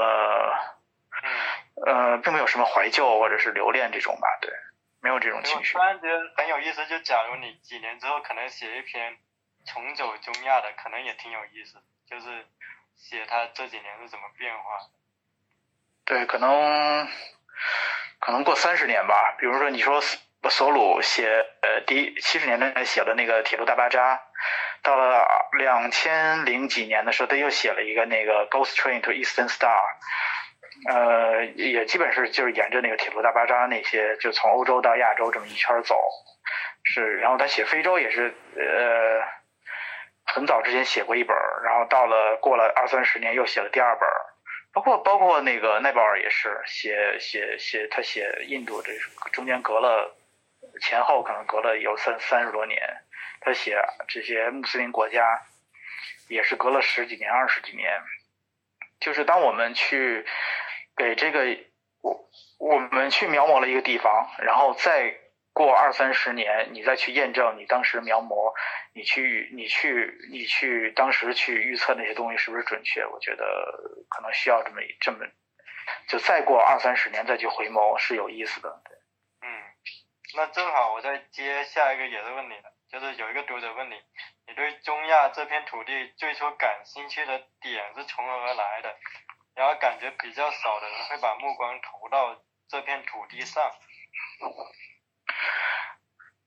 [1.86, 4.52] 嗯，呃，并没有什么怀旧或者是留恋这种吧，对，
[5.00, 5.80] 没有这种情绪突。
[5.80, 6.86] 然觉得很有意思。
[6.88, 9.18] 就假如你几年之后可能写一篇
[9.66, 11.78] 重走中亚的，可能也挺有意思，
[12.10, 12.46] 就是
[12.98, 14.64] 写他这几年是怎么变化。
[16.04, 17.08] 对，可能
[18.20, 19.36] 可能过三十年吧。
[19.38, 20.02] 比如说，你说
[20.50, 24.22] 索鲁写呃第七十年代写的那个铁路大巴扎，
[24.82, 25.26] 到了
[25.58, 29.80] 两千零几年的时候，他又写了一个那个 Ghost Train to Eastern Star，
[30.90, 35.96] 呃，也基本是就是沿着那个铁路大巴扎那些，就从欧洲到亚洲这么一圈走。
[36.84, 39.22] 是，然后他写非洲也是呃
[40.26, 44.10] 很早之前写过一本，然后到了过了二三十年又写了第二本。
[44.74, 48.94] 包括包括那个奈保尔也是写写写，他写印度这
[49.32, 50.16] 中间隔了
[50.82, 52.80] 前后可能隔了有三三十多年，
[53.42, 55.42] 他写这些穆斯林国家
[56.30, 58.02] 也是隔了十几年二十几年，
[59.00, 60.26] 就是当我们去
[60.96, 61.58] 给这个
[62.02, 65.18] 我我们去描摹了一个地方，然后再
[65.54, 68.54] 过二三十年，你再去验证你当时描摹，
[68.94, 73.06] 你去你去你去当时去预测那些东西是不是准确？
[73.06, 73.46] 我觉得
[74.10, 75.26] 可能需要这么这么，
[76.08, 78.82] 就再过二三十年再去回眸是有意思的。
[79.42, 79.64] 嗯，
[80.36, 83.96] 那正好我再接下一个也是问你的，就是有一个读者问你，
[84.48, 88.96] 你对中亚这片土地最初感兴趣的点是从何而来的？
[89.54, 93.70] 然后感觉比较少的人会把目光投到这片土地上。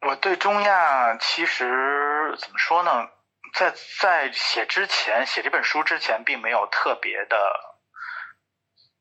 [0.00, 3.08] 我对中亚其实怎么说呢，
[3.54, 7.78] 在在写之前，写这本书之前，并没有特别的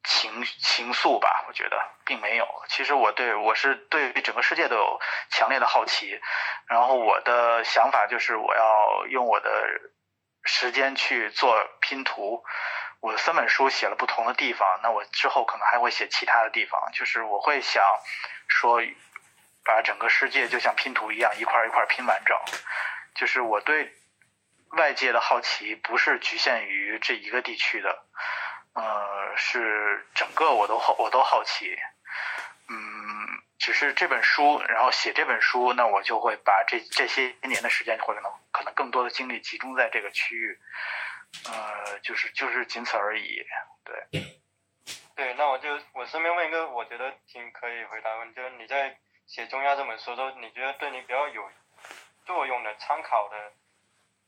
[0.02, 2.48] 情情愫吧，我觉得并没有。
[2.70, 6.22] 其实我对我是对整个世界都有强烈的好奇，
[6.68, 9.52] 然后我的想法就是我要用我的
[10.46, 12.46] 时间去做拼图。
[13.02, 17.84] 我三本书写了不同的地方，那我之后可能还会写其他的地方，就是我会想
[18.48, 18.82] 说。
[19.64, 22.38] 把整个世界就像拼图一样，一块一块拼完整。
[23.16, 23.94] 就是我对
[24.72, 28.06] 外界的好奇不是局限于这一个地区的，
[28.74, 31.78] 呃，是整个我都好我都好奇。
[32.70, 32.76] 嗯，
[33.60, 40.60] 只是这本书，然后写这本书，那我就会把这这些年的时间，或者能可能更多的精力集中在这个区域。
[41.46, 43.44] 呃，就是就是仅此而已。
[43.84, 44.24] 对，
[45.16, 51.50] 对，那我就我顺便问一个，我觉得挺可以回答问，就是你在写中亚这本书的时候，你觉得对你比较有
[52.26, 53.54] 作用的参考的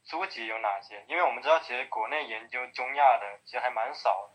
[0.05, 1.03] 书籍有哪些？
[1.07, 4.31] 因为我们知道，其实国内研究中亚的其实还蛮少。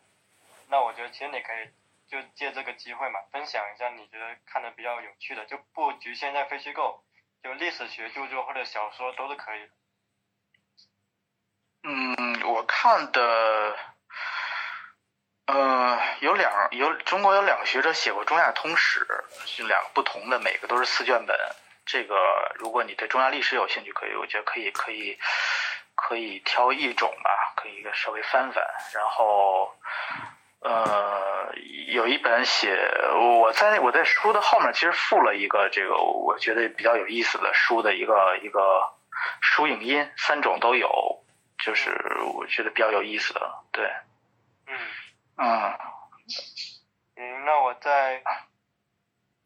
[0.69, 1.69] 那我觉得，其实你可以
[2.09, 7.03] 就借这个机会嘛，分享一下你觉得看的比较有趣的，就不局限在非虚构，
[7.43, 9.69] 就历史学著作或者小说都是可以。
[11.83, 13.77] 嗯，我看的，
[15.53, 19.05] 呃，有两有中国有两个学者写过中亚通史，
[19.47, 21.37] 是两个不同的，每个都是四卷本。
[21.85, 22.15] 这个
[22.55, 25.19] 如果你对中亚历史有兴趣，可以，我觉得可以可以
[25.97, 28.65] 可以挑一种吧，可以稍微翻翻。
[28.95, 29.75] 然后，
[30.61, 31.53] 呃，
[31.89, 32.79] 有一本写
[33.41, 38.89] 我在我在书的后面其实附了一个这个我觉得比较有意思的书的一个一个
[39.41, 41.25] 书影音，三种都有。
[41.63, 41.91] 就是
[42.35, 43.85] 我觉得比较有意思的，对，
[45.37, 45.79] 嗯，
[47.17, 48.23] 嗯，那我再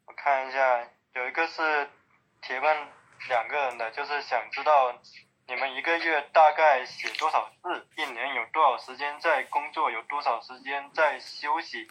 [0.05, 1.89] 我看一下，有一个是
[2.41, 2.87] 提问
[3.29, 4.93] 两个人的，就是想知道
[5.47, 11.87] 你们一个月大概写多少字，一年有多少时间在工作，有多少时间在休息，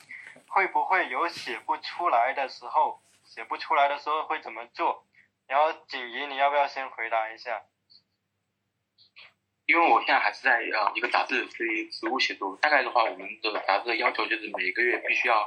[0.49, 3.01] 会不会有写不出来的时候？
[3.25, 5.07] 写不出来的时候会怎么做？
[5.47, 7.63] 然后锦怡，你要不要先回答一下？
[9.67, 15.47] 因为我现在还是在呃一个杂志对于职务写作，大概的话，我们的杂志的要求就是每个月必须要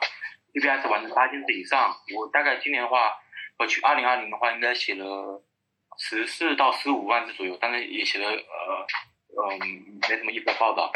[0.53, 1.95] P P S 完成八千字以上。
[2.15, 3.19] 我大概今年的话，
[3.59, 5.43] 我去二零二零的话，应该写了
[5.99, 8.87] 十四到十五万字左右，但是也写了呃
[9.51, 10.91] 嗯没什么意思的报道，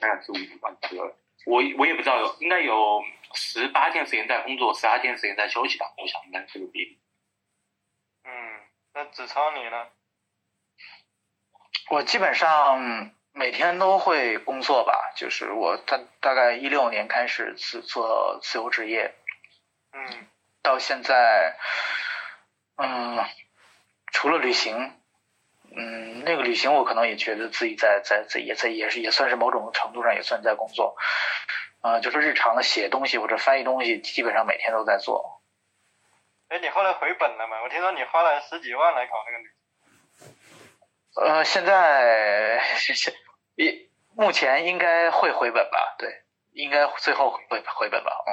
[0.00, 1.16] 大概十五万字左右。
[1.46, 3.02] 我我也不知道有，应该有
[3.32, 6.98] 十八天时间在工作，十二天时间在休息吧，我想应该这个比例。
[8.24, 8.30] 嗯，
[8.92, 9.86] 那子超你呢？
[11.90, 19.14] 我基本上每天都会工作吧，就是我大大概一六年开始自做自由职业，
[19.92, 20.26] 嗯，
[20.62, 21.56] 到现在，
[22.76, 23.24] 嗯，
[24.12, 24.92] 除了旅行，
[25.74, 30.94] 嗯，那个旅行我可能也觉得自己在在在也在也是也算是某种程度上也算在工作，
[31.80, 35.40] 啊，就是日常的写东西或者翻译东西，基本上每天都在做。
[36.48, 37.62] 哎，你后来回本了吗？
[37.62, 39.50] 我听说你花了十几万来搞那个旅。
[41.20, 42.62] 呃，现在
[43.56, 45.96] 一目前应该会回本吧？
[45.98, 46.08] 对，
[46.52, 48.12] 应该最后会回本吧？
[48.26, 48.30] 嗯。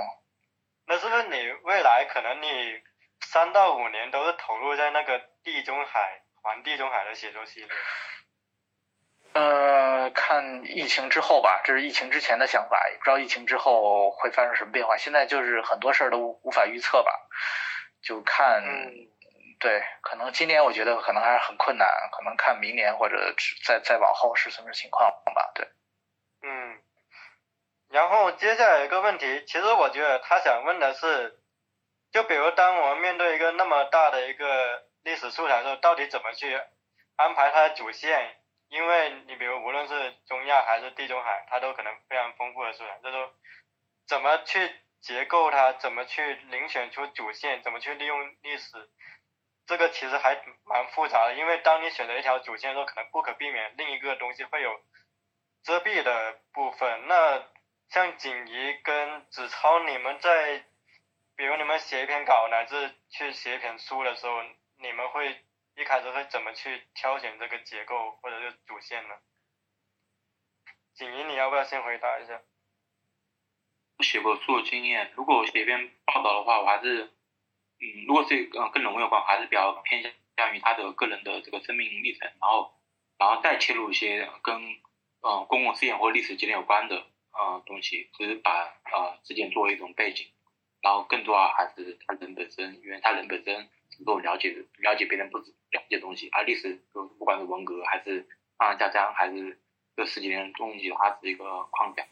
[0.88, 2.80] 那是不是你未来可能你
[3.22, 7.70] 三到五年都是投入在那个地中海环地中海的写作系列？
[9.34, 14.96] 呃，看疫情之后吧，这是疫情之前的想法，也不知道疫情之后会发生什么变化。
[14.96, 17.12] 现在就是很多事儿都无法预测吧，
[18.04, 18.64] 就看。
[19.60, 23.34] 对，可能今年我觉得可能还是很困难，可能看明年或者
[23.64, 25.52] 再再往后是什么情况吧。
[25.56, 25.68] 对，
[26.42, 26.80] 嗯，
[27.90, 31.40] 然后接下来一个问题，其实我觉得他想问的是，
[32.12, 36.62] 就比如当我们面对一个那么大的一个历史素材的时候，到底怎么去
[37.16, 38.36] 安排它的主线？
[38.68, 43.34] 因为你比如无论是中亚还是地中海，它都可能非常丰富的素材，就说
[44.08, 48.90] 怎么去结构它，怎么去遴选出主线，怎么去利用历史。
[49.68, 54.80] 这个其实还蛮复杂的，因为当你选择一条主线的时候，可能不可避免另一个东西会有
[55.64, 57.08] 遮蔽的部分。
[57.08, 57.44] 那
[57.90, 60.64] 像锦怡跟子超，你们在
[61.36, 64.44] 比如你们写一篇稿乃至去写一篇书的时候，
[64.78, 65.44] 你们会
[65.76, 69.16] 一开始会怎么去挑选这个结构或者是主线呢？
[70.94, 72.40] 锦怡，你要不要先回答一下？
[74.02, 77.15] 写过书的经验，如果写一篇报道的话，我还是。
[77.80, 82.74] 嗯，如果是嗯跟人物有关，还是比较偏向于他的个人的这个生命历程，然后
[83.18, 84.56] 然后再切入一些跟
[85.22, 88.52] 嗯公共事件或历史节点有关的呃东西，就是把
[88.92, 90.28] 呃事件作为一种背景，
[90.82, 99.60] 然后更多啊还是他人本身，因为他人本身能够了解了解别人不了解东西，而历史就不管是文革还是二战加章还是
[99.96, 102.06] 这十几年东西，它是一个框架。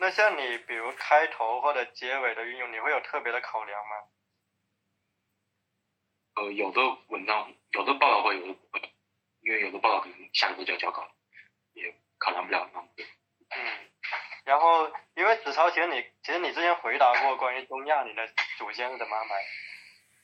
[0.00, 3.96] 那像你，比如开头或者结尾的运用，你会有特别的考量吗？
[6.36, 8.94] 呃，有的文章，有的报道会，有的不会，
[9.42, 11.06] 因为有的报道可能下个周就要交稿，
[11.74, 13.04] 也考量不了那么多。
[13.50, 13.90] 嗯，
[14.46, 18.26] 然后因为子超，其实你其实你之前回答过关于东亚你的
[18.56, 19.34] 祖先是怎么安排，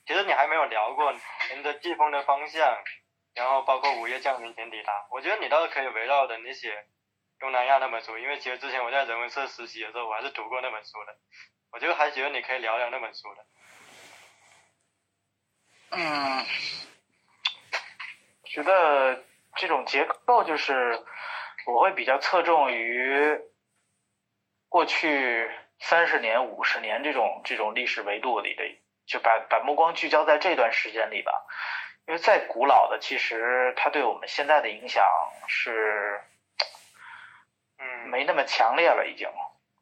[0.07, 1.13] 其实你还没有聊过
[1.51, 2.83] 沿着季风的方向，
[3.35, 6.87] 然后包括午夜降临前抵达，我觉得你倒是可以围绕着你写。
[7.39, 11.17] 东南亚那本书，因为其实之前我在人文社实习的时候，我还是读过那本书的，
[11.71, 13.45] 我就还觉得你可以聊聊那本书的。
[15.91, 16.45] 嗯，
[18.45, 19.23] 觉得
[19.55, 21.05] 这种结构就是
[21.67, 23.39] 我会比较侧重于
[24.69, 28.65] 过去三十年、五十年这种这种历史维度里的，
[29.07, 31.33] 就把把目光聚焦在这段时间里吧。
[32.09, 35.05] 因为再古老的，其实它对我们现在的影响
[35.49, 36.21] 是，
[38.07, 39.29] 没那么强烈了，已经，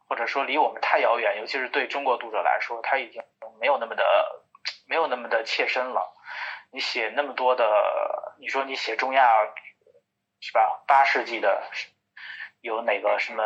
[0.08, 3.22] 或者说离我们太遥远，尤其是对中国读者来说，它已经
[3.60, 4.04] 没有那么的，
[4.86, 6.12] 没有那么的切身了。
[6.70, 9.30] 你写那么多的，你说你写中亚，
[10.40, 10.82] 是吧？
[10.86, 11.62] 八世纪的，
[12.60, 13.42] 有哪个什么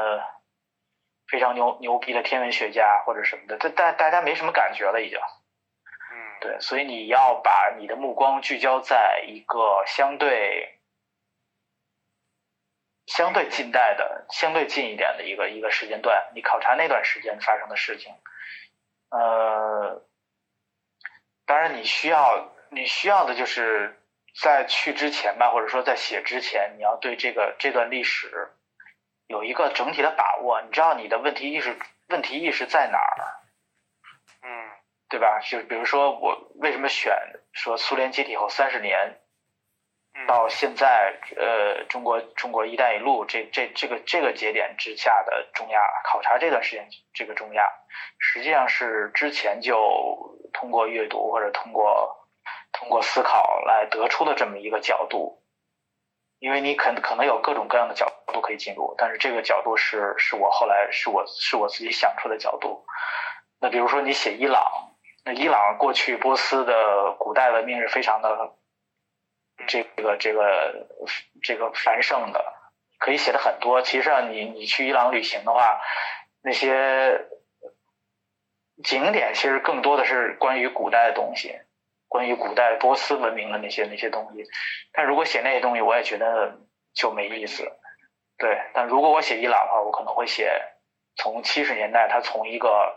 [1.28, 5.18] 非常牛牛逼的天文学家或者什么的，这大大家没什么感觉了，已经。
[5.18, 10.77] 嗯，对，所以你要把你的目光聚焦在一个相对
[13.08, 18.14] 相对近代的、相对近一点的一个一个时间段，你考察那段时间发生的事情。
[19.10, 20.02] 呃，
[21.46, 23.98] 当然你需要你需要的就是
[24.40, 28.50] 在去之前吧，或者说在写之前，你要对这个这段历史
[29.26, 31.78] 有一个整体的把握，你知道你的问题意识
[32.08, 33.16] 问题意识在哪儿。
[34.42, 34.70] 嗯
[35.08, 35.40] 对吧？
[35.40, 37.18] 就比如说我为什么选
[37.52, 39.27] 说苏联解体后三十年嗯，
[40.26, 47.64] 到现在，呃，中国中国“一带一路”这这这个这个节点之下的中亚考察这段时间，这个中亚
[48.18, 52.16] 实际上是之前就通过阅读或者通过
[52.72, 55.42] 通过思考来得出的这么一个角度，
[56.38, 62.84] 因为你可可能有各种各样的角度可以进入，但是这个角度是是我后来是我是我自己想出的角度。
[63.60, 64.62] 那比如说你写伊朗，
[65.24, 68.56] 那伊朗过去波斯的古代文明是非常的
[69.66, 70.86] 这个这个
[71.42, 72.44] 这个繁盛的，
[72.98, 73.82] 可以写的很多。
[73.82, 75.80] 其实上你你去伊朗旅行的话，
[76.42, 77.26] 那些
[78.84, 81.58] 景点其实更多的是关于古代的东西，
[82.06, 84.44] 关于古代波斯文明的那些那些东西。
[84.92, 86.58] 但如果写那些东西，我也觉得
[86.94, 87.70] 就没意思。
[88.38, 90.62] 对，但如果我写伊朗的话，我可能会写
[91.16, 92.96] 从七十年代，它从一个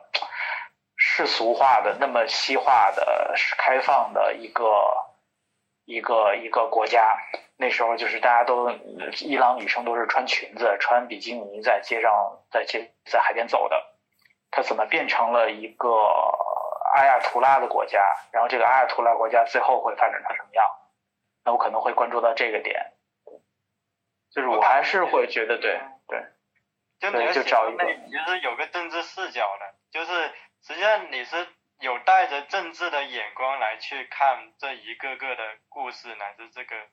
[0.96, 4.64] 世俗化的、那么西化的、开放的一个
[5.92, 7.18] 一个一个国家。
[7.58, 8.72] 那时候就是大家都，
[9.20, 12.12] 伊朗女生都是穿裙子、穿比基尼在街上、
[12.50, 13.80] 在街在海边走的。
[14.50, 15.90] 它怎么变成了一个
[16.96, 18.04] 阿亚图拉的国家？
[18.32, 20.66] 然后这个阿亚图拉国家最后会发展成什么样？
[21.46, 22.94] 那我可能会关注到这个点。
[24.32, 26.24] 就是我还是会觉得对对。
[27.00, 30.32] 就你就找一个那里其实有个政治视角的，就是
[30.64, 31.48] 实际上你是
[31.82, 36.88] 有带着政治的眼光来去看这一个个的故事，乃至这个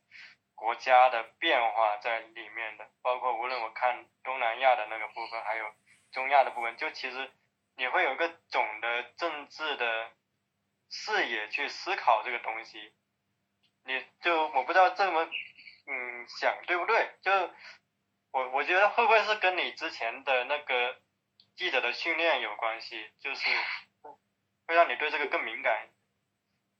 [0.54, 5.74] 国家的变化在里面的，包括无论我看东南亚的那个部分，还有
[6.10, 7.30] 中亚的部分，就其实
[7.76, 10.10] 你会有一个总的政治的
[10.88, 12.92] 视野去思考这个东西，
[13.84, 15.28] 你就我不知道这么
[15.86, 17.10] 嗯想对不对？
[17.20, 17.30] 就
[18.32, 20.96] 我 我觉得会不会是跟你之前的那个
[21.56, 23.10] 记者的训练有关系？
[23.20, 23.50] 就是
[24.68, 25.74] 会让你对这个更敏感。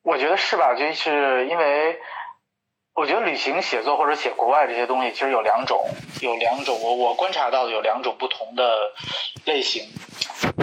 [0.03, 0.75] 我觉得是吧？
[0.75, 1.99] 就是因为
[2.93, 5.89] 我觉得旅行写作或者写国外这些东西，其实有两种，
[6.21, 8.93] 有两种，我我观察到的有两种不同的
[9.47, 9.83] 类型。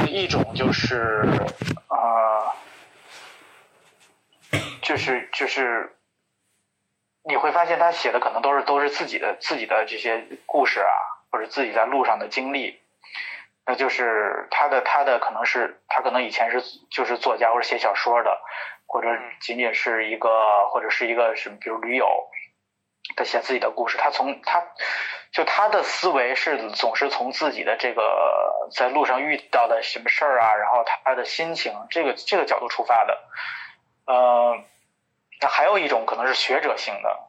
[0.08, 1.24] 一种就是
[1.88, 2.54] 啊、
[4.52, 5.98] 呃就是就是
[7.24, 10.94] 你会发现他写的可能都是都是自己的自己的这些故事啊，
[11.32, 12.80] 或者自己在路上的经历。
[13.68, 16.62] 那就是他的他的可能是他可能以前是
[16.92, 18.40] 就是作家或者写小说的，
[18.86, 19.08] 或者
[19.42, 22.30] 仅仅是一个或者是一个什么，比如驴友，
[23.16, 24.64] 他写自己的故事，他从他
[25.32, 33.20] 就他的思维是总是从自己的这个在路上遇到的什么事儿啊，然后他的心情这个这个角度出发的，
[34.06, 34.64] 呃，
[35.42, 37.20] 那还有一种可能是学者性的，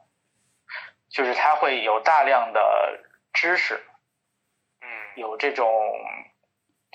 [1.09, 2.99] 就是他会有大量的
[3.33, 3.83] 知识，
[4.81, 4.87] 嗯。
[5.17, 5.67] 有这种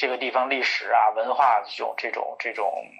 [0.02, 2.90] 这个地方历史啊、文化这种这种这种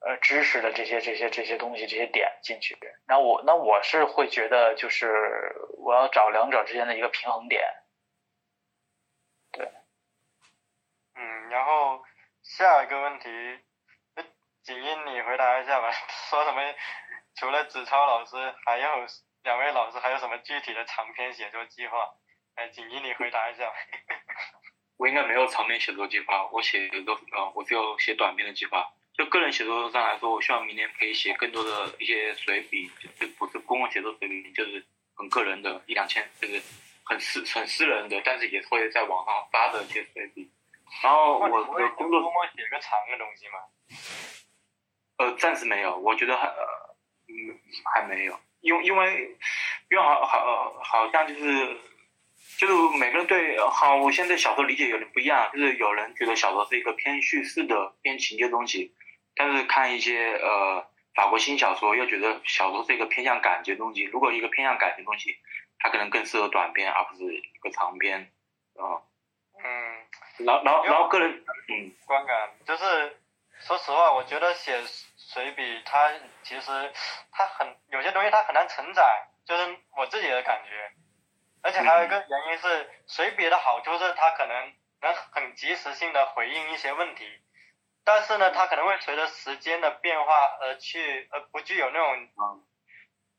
[0.00, 2.74] 呃知识的这些这些这些东西这些点进去。
[3.06, 7.62] 那我那我是会觉得，就是我要找两者之间的一个平衡点。
[9.52, 9.70] 对
[11.16, 12.02] 嗯，然后
[12.42, 13.28] 下一个问题，
[14.14, 14.24] 呃
[14.62, 15.92] 景英你回答一下吧。
[16.30, 16.74] 说什么？
[17.36, 18.88] 除了子超老师，还有
[19.42, 22.14] 两位老师，还有什么具体的长篇写作计划？
[22.54, 23.70] 哎，景英你回答一下。
[25.02, 28.88] 我应该没有长篇写作计划，我写一个呃，我只有写短篇的计划。
[29.12, 34.86] 就个人写作上来说，我希望明年可以写更多的一些随笔，就是不是公共写作随笔，就是
[35.16, 36.62] 很个人的，一两千，就是
[37.02, 40.48] 很私很私人的，但是也会在网上发的一些随笔。
[41.02, 43.58] 然后我我的工作周末写个长的东西吗？
[45.16, 46.96] 呃，暂时没有，我觉得还呃，
[47.26, 47.58] 嗯，
[47.92, 49.36] 还没有，因为因为
[49.90, 51.76] 因为好好好像就是
[52.62, 58.94] 就是每个人对好，我现在小说理解有点不一样，就是有人觉得小说是一个偏叙事的、偏情节的东西，
[59.34, 64.04] 但是看一些呃法国新小说，又觉得小说是一个偏向感觉的东西。
[64.04, 65.36] 如果一个偏向感觉的东西，
[65.80, 68.30] 它可能更适合短篇，而不是一个长篇。
[68.76, 69.02] 啊，
[69.58, 73.16] 嗯，然后然后然后个人嗯观感就是，
[73.58, 74.80] 说实话，我觉得写
[75.16, 76.12] 随笔它
[76.44, 76.92] 其实
[77.32, 79.02] 它很有些东西它很难承载，
[79.44, 80.92] 就是我自己的感觉。
[81.62, 87.24] 而且还有一个原因是，随笔的好处是它可能能很及时性的回应一些问题。
[88.04, 92.62] 但是呢，它可能会随着时间的变化而去，而不具有那种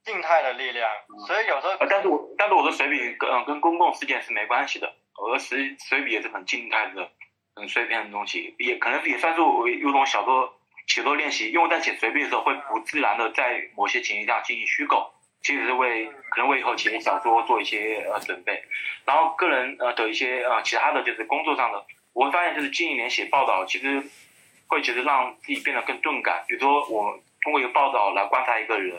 [0.05, 0.89] 静态的力量。
[1.27, 7.11] 所以有时候，但是我但是我的随笔跟跟公共事件是没关系的，我的随随笔也是很静态的、
[7.55, 10.57] 很碎片的东西，也可能也算是我有种小说
[10.87, 11.49] 写作练习。
[11.49, 15.12] 因为我在写随笔的时候，会不自然的在某些情境下进行虚构，
[15.43, 18.63] 其实是为可能为以后写小说做一些呃准备。
[19.05, 24.03] 然后个人呃的一些呃其他的就是工作上的，我会发现就是近一年写报道，其实。
[24.65, 28.97] 会觉得让自己变得更钝感，比如说我通过一个报道来观察一个人，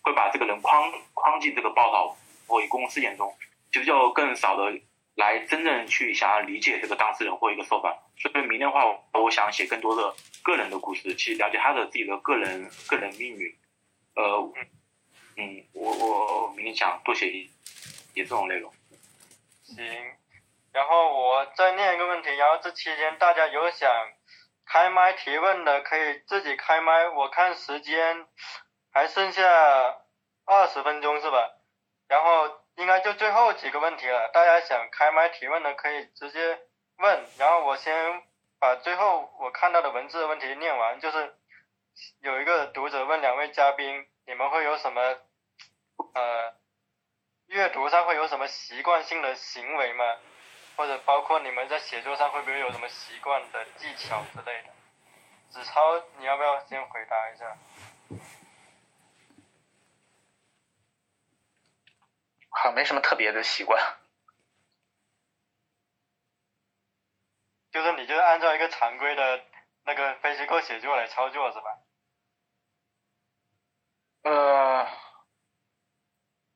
[0.00, 2.16] 会把这个人框框进这个报道
[2.46, 3.34] 或一公共事件中，
[3.72, 4.72] 其实就更少的
[5.16, 7.92] 来真正去想要理解这个当事人或一个受访。
[8.16, 8.84] 所以明年的话，
[9.14, 10.14] 我想写更多的
[10.44, 13.52] 个人的故事，去了解他的自己的个人个人命运。
[14.14, 14.52] 呃，
[15.38, 17.46] 嗯，我我我明年想多写一
[18.14, 18.70] 写这种内容。
[19.62, 19.76] 行，
[20.72, 23.88] 然后我再念一个问题，然后这期间大家有想。
[24.70, 28.26] 开麦提问的可以自己开麦，我看时间
[28.92, 29.42] 还剩下
[30.44, 31.54] 二十分钟是吧？
[32.06, 36.58] 然后应该就最后几个问题了，大家想开麦提问的可以直接
[36.98, 38.22] 问，然后我先
[38.60, 41.34] 把最后我看到的文字问题念完，就是
[42.20, 45.16] 有一个读者问两位嘉宾，你们会有什么
[46.14, 46.54] 呃
[47.46, 50.04] 阅读上会有什么习惯性的行为吗？
[50.76, 54.72] 或者包括你们在写作上会不会有什么习惯的技巧之类的？
[55.50, 57.58] 子超，你要不要先回答一下？
[62.50, 63.82] 好，没什么特别的习惯。
[67.72, 69.44] 就是你就按照一个常规的
[69.84, 71.78] 那个非虚构写作来操作是吧？
[74.22, 75.07] 呃。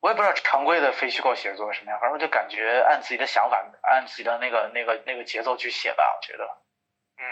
[0.03, 6.03] 我也不知道常规的非虚构写作什么样，反正我就感觉按自己的想法，按自己的那个那个那个节奏去写吧。
[6.13, 6.57] 我觉得，
[7.15, 7.23] 嗯，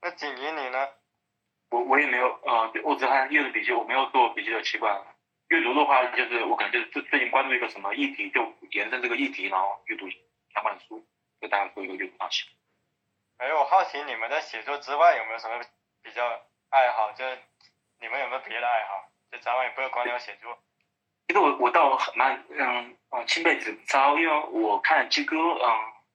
[0.00, 0.88] 那锦怡你呢？
[1.70, 5.00] 我我也没有，呃，我只看阅读笔记，我没有做笔记的习惯。
[5.46, 10.10] 阅读的话，就是我可能就是最最近关注一个什么议题，就延伸这个议题，然后阅读
[10.52, 11.06] 相关的书，
[11.40, 12.46] 给大家做一个阅读方式。
[13.36, 15.60] 哎，我好奇你们在写作之外有没有什么
[16.02, 16.26] 比较
[16.70, 17.12] 爱好？
[17.12, 17.38] 就是
[18.00, 19.09] 你们有没有别的爱好？
[19.30, 20.58] 这早晚也不要光聊写作。
[21.28, 25.70] 其实我我倒蛮嗯嗯钦佩子超，因为我看鸡哥嗯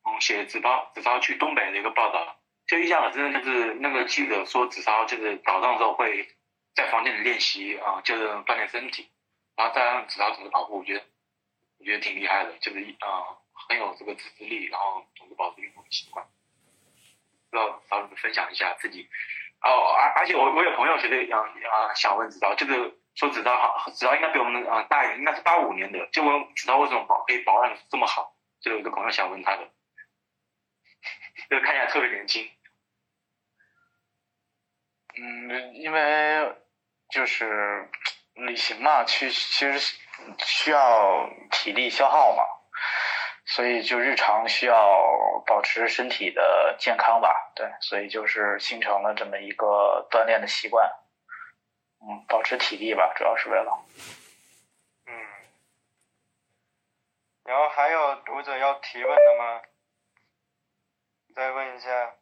[0.05, 2.37] 嗯写子超子超去东北的一个报道，
[2.67, 6.27] 就印象很深，就是那个记者说子超就是早上的时候会
[6.73, 9.09] 在房间里练习啊，就是锻炼身体，
[9.55, 11.05] 然后再让子超怎么跑步，我觉得
[11.79, 13.39] 我觉得挺厉害的，就是啊
[13.69, 16.25] 很有这个自制力，然后总是保持运动的习惯。
[17.49, 19.07] 不知道找你们分享一下自己
[19.61, 22.93] 哦，而而且我我有朋友觉得想啊想问子超这个。
[23.15, 26.05] 说子韬好，子韬应该比我们啊大一点，应该是八五年的。
[26.11, 28.35] 就问子韬为什么保可以保养这么好？
[28.61, 29.63] 就有一个朋友想问他的，
[31.49, 32.49] 就看起来特别年轻。
[35.17, 36.55] 嗯，因为
[37.09, 37.89] 就是
[38.33, 39.95] 旅行嘛，去其实
[40.39, 42.43] 需要体力消耗嘛，
[43.45, 44.75] 所以就日常需要
[45.45, 47.53] 保持身体的健康吧。
[47.55, 50.91] 对，所以就是形成了这么一个锻炼的习惯。
[52.07, 53.85] 嗯，保持体力吧，主要是为了。
[55.07, 55.13] 嗯。
[57.43, 59.61] 然后还有读者要提问的吗？
[61.33, 62.15] 再问一下。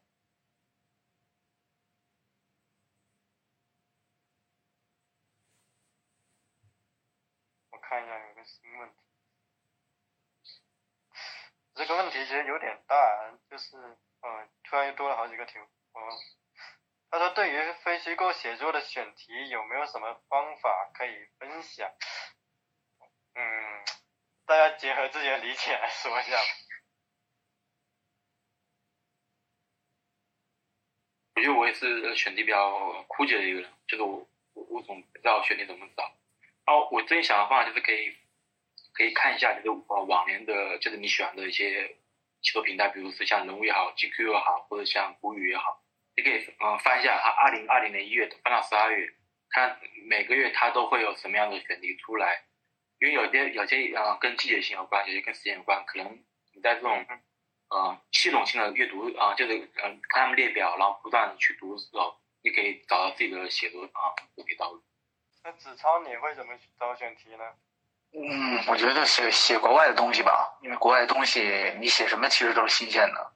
[7.71, 8.95] 我看一下有个新问题。
[11.75, 12.95] 这个问题其实有点大，
[13.49, 15.59] 就是，嗯，突然又多了好几个题，
[15.91, 16.01] 我。
[17.13, 21.87] 他说：“对于非虚构写作的选题，有没有什么方法可以分享？
[23.35, 23.85] 嗯，
[24.47, 26.35] 大家结合自己的理解来说一下。”
[31.35, 36.11] 我觉得我也是选题比较枯竭的一个人，就是我我我总不知道选题怎么找。
[36.65, 38.17] 然后我最近想的方法就是可以
[38.93, 41.95] 可以看一下，就是往年的，就是你喜欢的一些
[42.41, 45.82] 写作平台，比如说像人物也好，GQ 也好，或者像古语也好。
[46.15, 49.07] 你可以嗯翻一下，他二零二零年一月翻到十二月，
[49.49, 52.43] 看每个月它都会有什么样的选题出来，
[52.99, 56.23] 因为有些有些嗯跟季节性有关，有些跟时间有关，可能
[56.53, 57.05] 你在这种
[57.69, 64.83] 嗯系统性的阅读啊，就是嗯看他们列表，然后不断的去读的时候，你可以找到自己的写作啊这条道路。
[65.43, 67.43] 那子超你会怎么找选题呢？
[68.15, 73.33] 嗯，我觉得写写国外的东西吧，因为国外的东西你写什么其实都是新鲜的，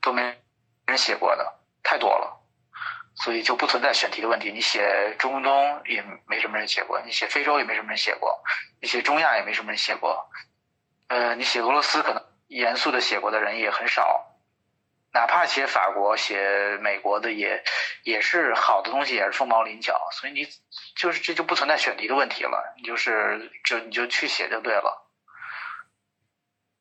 [0.00, 0.22] 都没
[0.86, 1.60] 人写过的
[1.94, 2.40] 太多了，
[3.14, 4.50] 所以就不存在选题的问题。
[4.50, 8.42] 你写中东也没什么人写过，你写非洲也没什么人写过，
[8.80, 10.28] 你写中亚也没什么人写过，
[11.06, 14.32] 呃，你写俄罗斯可能严肃的写过的人也很少。
[15.12, 17.62] 哪怕写法国、写美国的也
[18.02, 19.96] 也是好的东西，也是凤毛麟角。
[20.10, 20.48] 所以你
[20.96, 25.08] 就是这就不存在选题的问题了，你就是就你就去写就对了。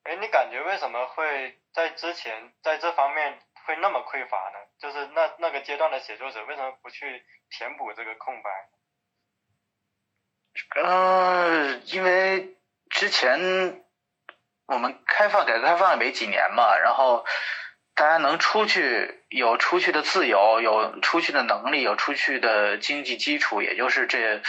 [0.06, 4.60] 哎，你感觉为什么会在之前在这方面会那么匮乏呢？
[4.80, 8.49] 就是那那个阶段的写作者为什么不去填补这个空白？
[10.81, 12.57] 呃，因为
[12.90, 13.84] 之前
[14.68, 17.26] 我们开放改革开放也没几年嘛，然后。
[17.95, 24.41] 大家能出去，有出去的自由，有出去的能力，有出去的经济基础，也就是这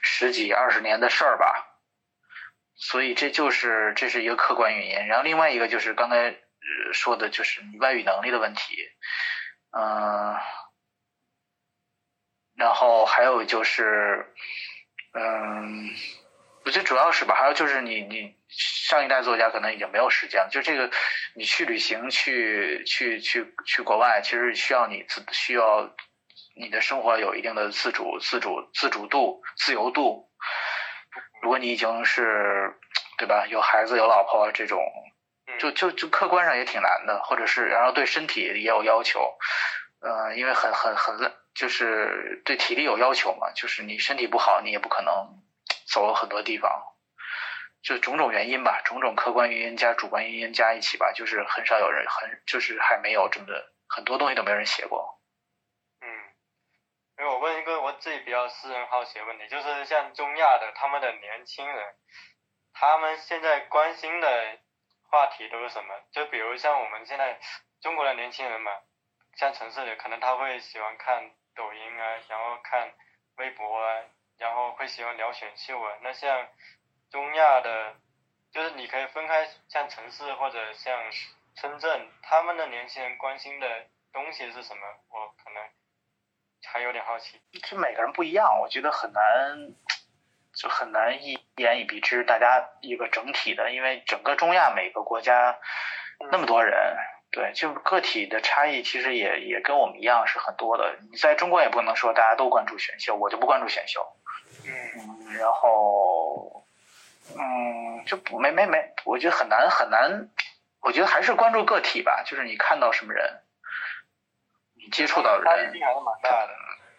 [0.00, 1.66] 十几二十年的事儿吧。
[2.76, 5.08] 所以这就是这是一个客观原因。
[5.08, 6.36] 然后另外一个就是刚才
[6.92, 8.76] 说的，就是你外语能力的问题。
[9.76, 10.36] 嗯，
[12.56, 14.32] 然后还有就是，
[15.12, 15.90] 嗯。
[16.66, 20.90] 我觉得主要是吧，还有就是你你上一代作家可能已经没有时间了，就这个
[21.34, 25.94] 你去旅行去去去去国外，其实需要你自需要
[26.56, 30.30] 你的生活有一定的自主自主自主度自由度。
[31.42, 32.74] 如果你已经是
[33.18, 34.82] 对吧，有孩子有老婆这种，
[35.58, 39.36] 就就就客观上也挺难的，或者是然后对身体也有要求，
[40.00, 45.40] 呃，因为很很很累，就是对体力有要求嘛，就是你身体不好，你也不可能。
[45.86, 46.82] 走了很多地方，
[47.82, 53.46] 就种种原因吧，种种客观原因加主观原因加一起吧，就是很少有人很就是还没有这么
[53.86, 55.20] 很多东西都没有人写过。
[56.00, 56.08] 嗯，
[57.18, 61.84] 因为我问一个我自己比较私人好奇的问题，就是像中亚的他们的年轻人，
[62.72, 64.58] 他们现在关心的
[65.14, 65.94] 话题都是什么？
[66.10, 67.38] 就比如像我们现在
[67.80, 68.72] 中国的年轻人嘛，
[69.36, 72.92] 像城市里可能他会喜欢看抖音啊，然后看
[73.36, 74.02] 微博啊。
[74.36, 76.48] 然后会喜欢聊选秀啊，那像
[77.08, 77.94] 中亚的，
[78.50, 81.00] 就是你可以分开，像城市或者像
[81.54, 84.82] 深圳，他们的年轻人关心的东西是什么？
[85.08, 85.62] 我可能
[86.66, 87.40] 还有点好奇。
[87.52, 89.22] 其实每个人不一样，我觉得很难，
[90.56, 95.58] 就很难一言以蔽之，大家一个整体的，因为整个中亚每个国家
[96.30, 96.96] 那么多人。
[97.30, 100.96] 对，就个体的差异其实也也跟我们一样是很多的。
[101.10, 104.06] 你在中国也不能说大家都关注选秀，我就不关注选秀。
[104.64, 106.64] 嗯，然后，
[107.36, 110.28] 嗯，就没没没，我觉得很难很难。
[110.80, 113.40] 我觉得还是关注个体吧，就是你看到什么人，
[114.76, 116.52] 你接触到人，差异还是蛮大的。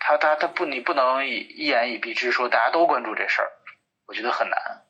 [0.06, 3.52] 他他他不，你不能一一言以蔽之说大家都关注这事儿，
[4.06, 4.86] 我觉得很难。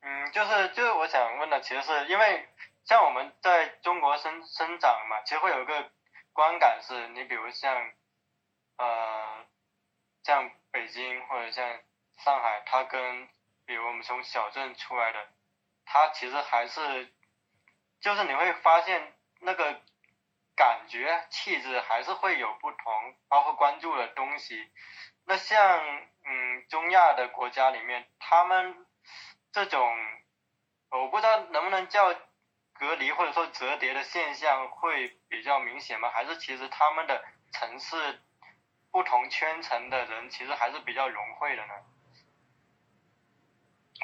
[0.00, 2.48] 嗯，就是就是我想问的，其实是因为。
[2.86, 5.90] 像我们在中国生生长嘛，其实会有一个
[6.34, 7.92] 观感是，你比如像，
[8.76, 9.46] 呃，
[10.22, 11.66] 像北京或者像
[12.18, 13.26] 上海，它跟
[13.64, 15.18] 比如我们从小镇出来的，
[15.86, 17.10] 它其实还是，
[18.02, 19.80] 就是你会发现那个
[20.56, 24.70] 感觉气质还是会有不同，包括关注的东西。
[25.26, 25.80] 那像
[26.24, 28.86] 嗯中亚的国家里面，他们
[29.52, 29.96] 这种，
[30.90, 32.14] 我不知道能不能叫。
[32.76, 36.10] 隔离或者说折叠的现象会比较明显吗？
[36.10, 38.20] 还是其实他们的城市
[38.90, 41.72] 不同圈层的人其实还是比较融汇的呢？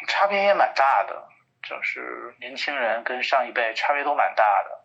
[0.06, 1.28] 差别也蛮大的，
[1.64, 4.79] 就是年轻人跟上一辈差别都蛮大的。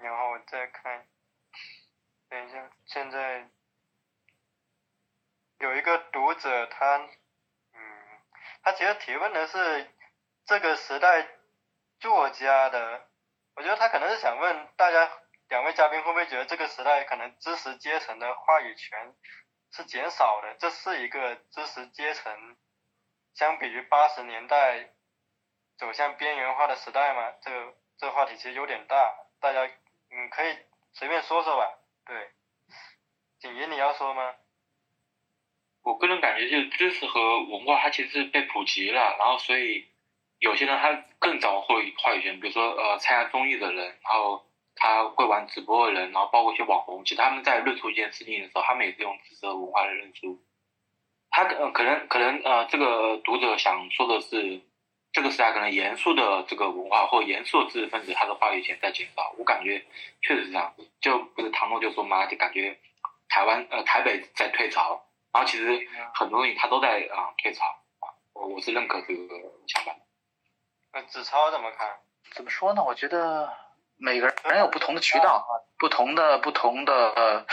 [0.00, 1.06] 然后我再看，
[2.28, 3.48] 等一下，现在
[5.58, 6.96] 有一个读者他，
[7.72, 7.80] 嗯，
[8.62, 9.90] 他其实提问的是。
[10.46, 11.28] 这个时代
[12.00, 13.08] 作家的，
[13.54, 15.08] 我觉得他可能是想问大家，
[15.48, 19.14] 两位嘉宾会不会觉得这个时代可能知识阶层的话语权
[19.70, 20.56] 是减少的？
[20.58, 22.56] 这是一个知识阶层
[23.34, 24.92] 相比于八十年代
[25.78, 27.30] 走向边缘化的时代吗？
[27.42, 29.70] 这个这个话题其实有点大，大家
[30.10, 30.56] 嗯可以
[30.92, 31.78] 随便说说吧。
[32.06, 32.30] 对，
[33.38, 34.34] 景怡你要说吗？
[35.82, 39.86] 我个人感觉就是知识和文化它其实是被普及了，然后所以。
[40.40, 44.42] 有些人他更早会话语权，比如说呃参加综艺的人，然后
[44.74, 50.42] 他会玩直播的人，然后包括一些网红，其实他们在论述一件事情的时候，他们也是用知识和文化来论述。
[51.28, 54.62] 他可可能可能呃这个读者想说的是，
[55.12, 59.34] 这个时代可能严肃的这个文化或严肃的知识分子他的话语权在减少。
[59.38, 59.84] 我感觉
[60.22, 62.78] 确实是这样，就不是唐诺就说嘛，就感觉
[63.28, 65.66] 台湾呃台北在退潮，然后其实
[66.14, 67.64] 很多东西他都在啊退潮
[68.00, 69.34] 啊，我我是认可这个
[69.66, 69.92] 想法。
[70.92, 71.88] 那子超怎么看？
[72.34, 72.82] 怎么说呢？
[72.84, 73.52] 我觉得
[73.96, 75.46] 每个人有不同的渠道，
[75.78, 76.92] 不同的不同的。
[77.16, 77.46] 呃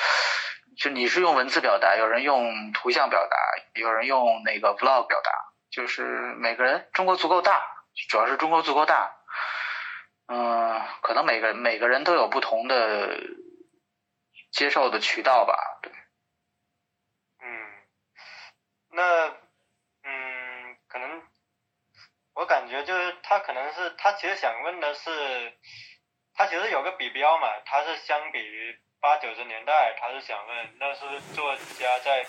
[0.77, 3.35] 就你是用文字表达，有人用图像表达，
[3.73, 5.31] 有人用那个 vlog 表达，
[5.77, 6.01] 就是
[6.39, 9.15] 每个人中国足够大，主要是中国足够大，
[10.25, 13.15] 嗯，可能每个每个人都有不同的
[14.49, 15.91] 接受的渠道吧，对。
[17.43, 17.69] 嗯，
[18.89, 19.27] 那
[20.01, 21.21] 嗯，可能
[22.33, 25.53] 我感觉就是他可能是他其实想问的是，
[26.33, 28.81] 他其实有个比标嘛，他是相比于。
[28.99, 32.25] 八九十年代，他是想问，那是作家在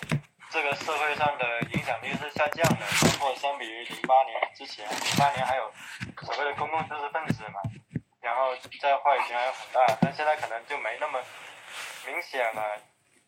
[0.51, 5.73] 这个社会上的影响力是下降的，包括相比于零八年之前，零八年还有
[6.23, 7.61] 所谓的公共知识分子嘛，
[8.21, 11.23] 然后在话语权还有很大，但现在可能就没那么
[12.07, 12.81] 明显了。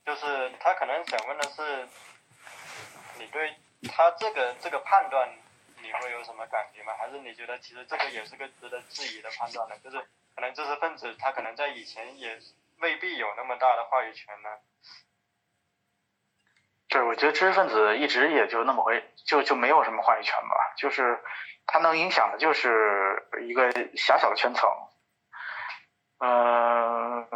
[0.04, 1.88] 就是他可能想问的是，
[3.18, 3.54] 你对
[3.88, 5.28] 他这个这个判断，
[5.82, 6.94] 你会有什么感觉吗？
[6.98, 9.76] 还是你觉得其实这个也是个值得质疑的判断呢？
[9.84, 9.98] 就是
[10.34, 12.38] 可能知识分子他可能在以前也。
[12.80, 14.48] 未必有那么大的话语权呢。
[16.90, 20.56] 对，我觉得知识分子一直也就那么回，就就没有什么话语权吧。
[20.76, 21.18] 就是
[21.66, 24.68] 他能影响的，就是一个狭小的圈层。
[26.18, 27.26] 嗯，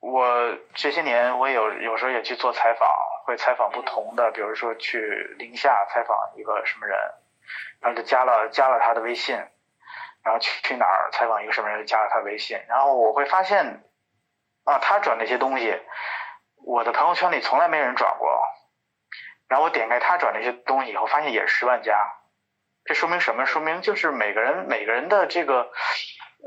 [0.00, 2.88] 我这些年我也有有时候也去做采访，
[3.26, 6.98] 会采访不同的，比如说去宁夏采访一个什么人，
[7.80, 9.36] 然后就加了加了他的微信，
[10.24, 13.84] 然后去去哪儿采访一个什么人，加了他微信，然后我会发现。
[14.64, 15.76] 啊，他转那些东西，
[16.64, 18.41] 我的朋友圈里从来没人转过。
[19.52, 21.94] 然后我点开他转那些东西以后，发现也是十万加。
[22.86, 23.44] 这说明什么？
[23.44, 25.70] 说明就是每个人每个人的这个，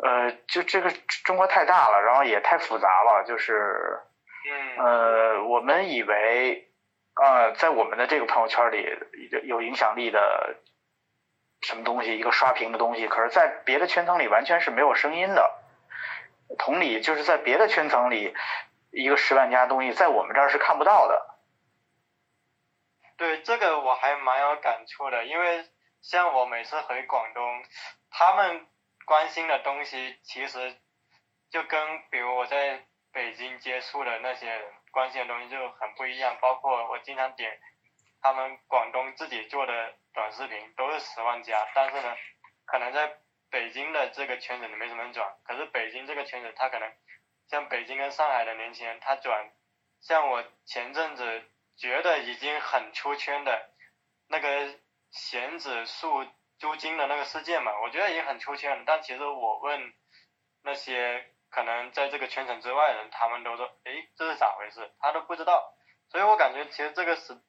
[0.01, 0.91] 呃，就这个
[1.23, 3.23] 中国太大了，然后也太复杂了。
[3.27, 3.99] 就是，
[4.79, 6.67] 呃，我们以为，
[7.21, 8.89] 呃，在我们的这个朋友圈里
[9.43, 10.55] 有影响力的
[11.61, 15.51] 什么东西，一个刷屏的东西，可是，在别的圈层里完全是没有声音的。
[16.57, 18.33] 同理，就是在别的圈层里，
[18.89, 21.34] 一个十万加东西，在我们这儿是看不到的。
[23.17, 25.65] 对这个我还蛮有感触的，因为
[26.01, 27.63] 像我每次回广东，
[28.09, 28.67] 他们
[29.05, 30.75] 关心的东西其实
[31.49, 34.61] 就跟比如我在北京接触的那些
[34.91, 36.37] 关心的东西就很不一样。
[36.41, 37.59] 包括我经常点
[38.21, 42.15] 他们广东自己做的短视频，都是十万加，但是呢，
[42.65, 43.17] 可能在。
[43.51, 46.91] 北京的这个圈子你没什么人转，可是北京这个圈子，他可能
[47.47, 49.49] 像北京跟上海的年轻人，他转，
[50.01, 53.69] 像我前阵子觉得已经很出圈的
[54.27, 54.77] 那个
[55.11, 56.25] 闲子数
[56.57, 58.83] 租金的那个事件嘛，我觉得已经很出圈了。
[58.85, 59.93] 但其实我问
[60.63, 64.91] 那些可能在这个圈层之外的人，他们都说，诶，这是咋回事？
[64.99, 65.73] 他都不知道。
[66.09, 67.39] 所以我感觉其实这个是，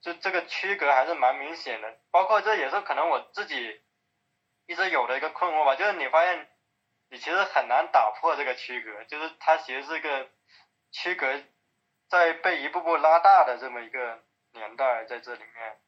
[0.00, 1.98] 就这个区隔还是蛮明显的。
[2.10, 3.80] 包括这也是可能我自己。
[4.66, 6.48] 一直有的一个困惑吧，就是你发现
[7.08, 10.30] 你其实很难打破这个区隔，就是它其实是个
[10.92, 11.26] 区隔
[12.10, 14.18] 在被一步步拉大的这么一个
[14.52, 15.78] 年代在这里面。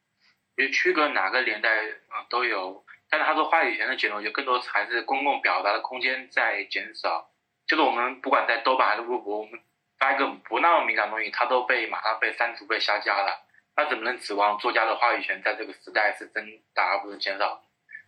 [0.55, 1.69] 其实区隔哪个年代
[2.07, 7.29] 啊都有，但是他说话语权的减弱，就更多还是公共表达的空间在减少。
[7.67, 9.59] 就是我们不管在豆瓣还是微博，我们
[9.99, 13.45] 发一个不那么敏感的东西，它都被马上被删除被下架了。
[13.75, 17.63] 那怎么能指望作家的话语权在这个时代是增大而不是减少？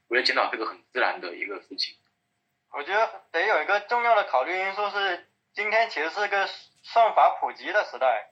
[0.08, 1.96] 我觉得减少是个很自然的一个事情。
[2.72, 6.48] 我觉得得有一个重要的考虑因素是，今天其实是个
[6.86, 8.30] 算法普及的时代，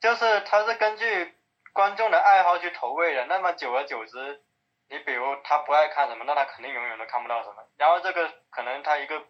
[0.00, 1.36] 就是它是根据
[1.74, 3.26] 观众的爱好去投喂的。
[3.26, 4.42] 那么久而久之，
[4.88, 7.56] 你比如他不爱看什么，那他肯定永远都看不到什么。
[7.76, 9.20] 然后这个可能他一个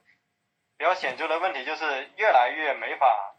[0.78, 3.34] 比较显著的问题就是越来越没法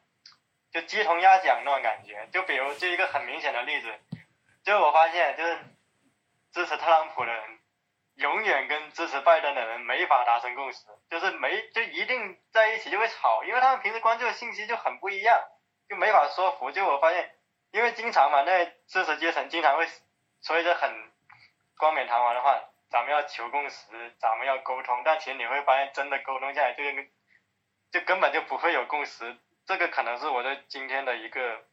[0.69, 2.27] 就鸡同鸭讲那种感觉。
[2.33, 3.87] 就比如就一个很明显的例子，
[4.65, 5.57] 就我发现就是
[6.51, 7.60] 支持特朗普的人。
[8.21, 15.41] 永远跟支持拜登的人没法达成共识，就是没就一定在一起就会吵，因为他们平时关注的信息就很不一样，
[15.89, 16.71] 就没法说服。
[16.71, 17.33] 就我发现，
[17.71, 19.87] 因为经常嘛，那知识阶层经常会
[20.41, 21.11] 说一些很
[21.77, 22.61] 冠冕堂皇的话，
[22.91, 26.83] 咱们要求共识，咱们要沟通，但其实你会发现，真的沟通下来，就
[27.91, 29.35] 就根本就不会有共识。
[29.65, 31.63] 这个可能是我对今天的一个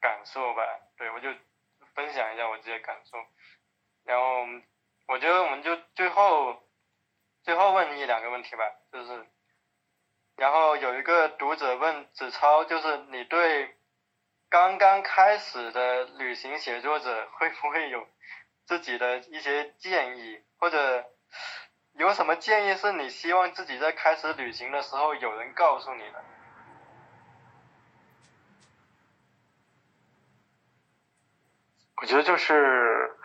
[0.00, 0.62] 感受吧。
[0.98, 1.28] 对，我就
[1.94, 3.18] 分享一下我这些感受，
[4.04, 4.46] 然后。
[5.06, 6.62] 我觉得我们就最后
[7.42, 9.26] 最后问一两个问题吧，就是，
[10.36, 13.76] 然后有一个读者问子超，就是你对
[14.48, 18.06] 刚刚开始的旅行写作者会不会有
[18.64, 21.04] 自己的一些建议，或者
[21.94, 26.24] 有什么建议是你希望自己在开始旅行的时候有人告诉你的？
[31.96, 33.16] 我觉得就是，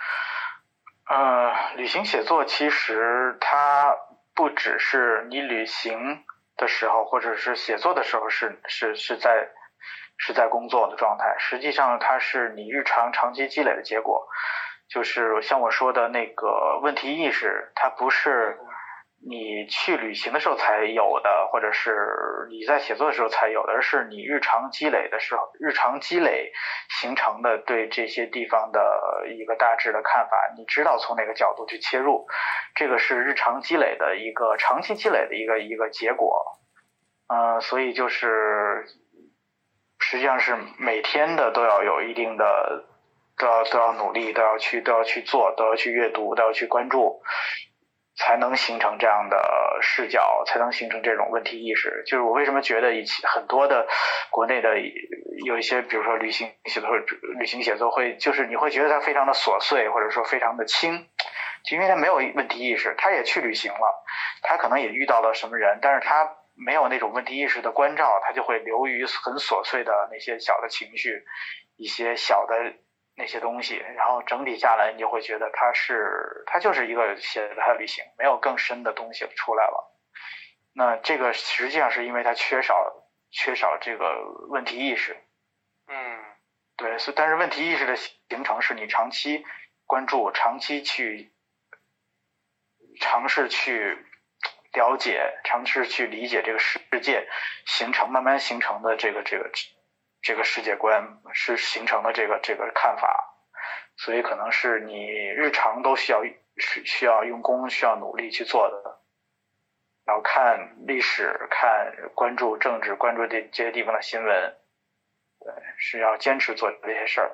[1.09, 3.95] 呃，旅行写作其实它
[4.35, 6.23] 不只是你旅行
[6.57, 9.47] 的时候，或者是写作的时候是是是在
[10.17, 14.27] 是在工作的状态，实际上它是你日常长期积累的结果。
[14.89, 18.59] 就是像我说的那个问题意识，它不是。
[19.19, 26.53] 你去旅行的时候才有的，或者是你在写作的时候才有的，而是你日常积累的时候，日常积累
[27.01, 30.37] 形成的对这些地方的一个大致的看法。
[30.57, 32.25] 你知道从哪个角度去切入，
[32.75, 36.59] 这个是日常积累的一个长期积累的一个一个结果。
[37.27, 38.85] 嗯，所以就是
[39.99, 42.85] 实际上是每天的都要有一定的，
[43.37, 47.21] 都要都要努力，都要去都要去做，都要去阅读，都要去关注。
[48.17, 52.03] 才能形成这样的视角，才能形成这种问题意识。
[52.07, 53.87] 就是我为什么觉得以前很多的
[54.31, 54.75] 国内的
[55.45, 56.89] 有一些，比如说旅行写作、
[57.39, 61.07] 旅行写作会，就是你会觉得它非常的琐碎，或者说非常的轻，
[61.63, 62.95] 就因为他没有问题意识。
[62.97, 64.03] 他也去旅行了，
[64.41, 71.23] 他可能也遇到了什么人，但是他没有那种问题意识的关照，他就会流于很琐碎的那些小的情绪，
[71.77, 72.73] 一些小的。
[73.19, 79.91] 那些东西，然后整体下来，你就会觉得它是它就是一个写的他的旅行，没有更深的东西出来了。
[80.71, 82.93] 那这个实际上是因为他缺少
[83.31, 85.17] 缺少这个问题意识。
[85.87, 86.23] 嗯，
[86.75, 89.43] 对，是但是问题意识的形成是你长期
[89.87, 91.33] 关注、长期去
[93.01, 93.97] 尝试去
[94.73, 97.27] 了解、尝试去理解这个世界
[97.65, 99.49] 形成慢慢形成的这个这个。
[100.27, 103.33] 这个世界观是形成的这个这个看法，
[103.95, 106.21] 所以可能是你日常都需要
[106.57, 108.99] 需需要用功、需要努力去做的。
[110.03, 114.57] 然后看历史、看关注政治、关注这这些地方的新闻，
[115.39, 117.31] 对，是要坚持做这些事儿。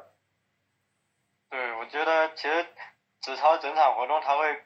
[1.50, 2.64] 对，我觉得其实
[3.22, 4.62] 纸钞整场活动，他会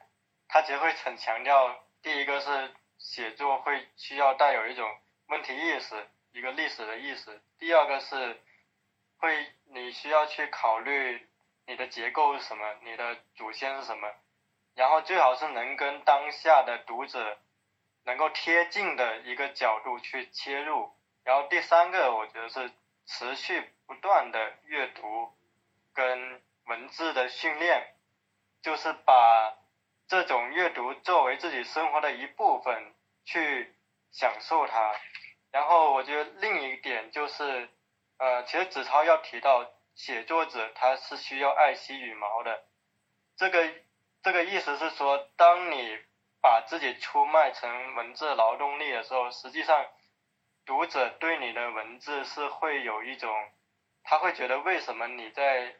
[0.48, 4.86] 他其实会很强调，第一个是写作会需要带有一种
[5.28, 5.94] 问题意识。
[6.38, 7.42] 一个历史的意思。
[7.58, 8.40] 第二个是
[9.16, 11.26] 会你需要去考虑
[11.66, 14.08] 你的结构是什么，你的祖先是什么，
[14.76, 17.40] 然后最好是能跟当下的读者
[18.04, 20.94] 能够贴近的一个角度去切入。
[21.24, 22.70] 然后第三个，我觉得是
[23.04, 25.32] 持续不断的阅读
[25.92, 27.94] 跟文字的训练，
[28.62, 29.56] 就是把
[30.06, 32.94] 这种阅读作为自己生活的一部分
[33.24, 33.74] 去
[34.12, 34.94] 享受它。
[35.50, 37.70] 然后我觉得另一点就是，
[38.18, 39.64] 呃，其实子超要提到
[39.94, 42.64] 写作者他是需要爱惜羽毛的，
[43.36, 43.74] 这个
[44.22, 45.98] 这个意思是说，当你
[46.42, 49.86] 把自己出卖成文字劳动力的时候，实际上
[50.66, 53.34] 读者对你的文字是会有一种，
[54.02, 55.74] 他会觉得为什么你在，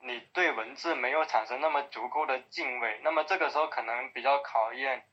[0.00, 5.06] 你对文字没有产生那么足够的敬畏，那么这个时候可能比较考验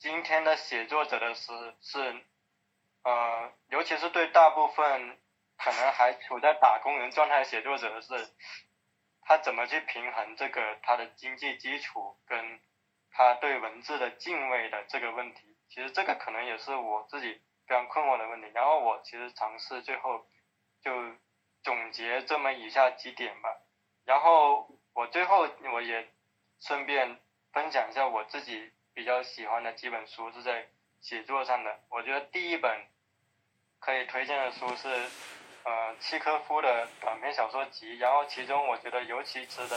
[0.00, 2.24] 今天的写作者的是是。
[3.04, 5.18] 呃，尤其是对大部分
[5.58, 8.30] 可能还处在打工人状态的写作者的是，
[9.22, 12.60] 他怎么去平衡这个他的经济基础跟
[13.10, 15.56] 他对文字的敬畏的这个问题？
[15.68, 18.50] 其实这个可能也是我自己非常困惑的问题。
[18.54, 20.26] 然后我其实尝试最后
[20.80, 20.92] 就
[21.62, 23.48] 总结这么以下几点吧。
[24.04, 26.08] 然后我最后我也
[26.60, 27.18] 顺便
[27.52, 30.68] 分享一下我自己比较喜欢的几本书是在
[31.02, 31.80] 写作上的。
[31.90, 32.86] 我觉得第一本。
[33.84, 34.88] 可以推荐的书是，
[35.64, 37.98] 呃，契科夫的短篇小说集。
[37.98, 39.76] 然后其中我觉得尤其值得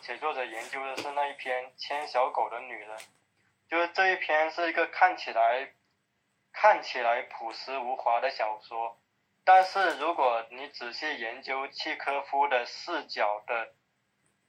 [0.00, 2.96] 写作者研究的是那一篇《牵小狗的女人》，
[3.68, 5.72] 就是这一篇是一个看起来
[6.52, 8.96] 看起来朴实无华的小说，
[9.44, 13.72] 但是如果你仔细研究契科夫的视角的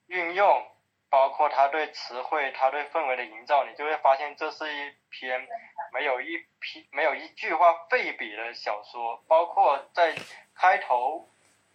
[0.05, 0.67] 运用。
[1.09, 5.47] 包括他对词汇、他对氛围的营造，你就会发现这是一篇
[5.93, 9.23] 没有一批、没有一句话废笔的小说。
[9.27, 10.15] 包括在
[10.55, 11.29] 开头，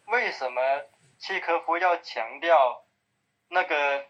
[0.06, 0.60] 为什么
[1.18, 2.84] 契科夫要强调
[3.48, 4.06] 那个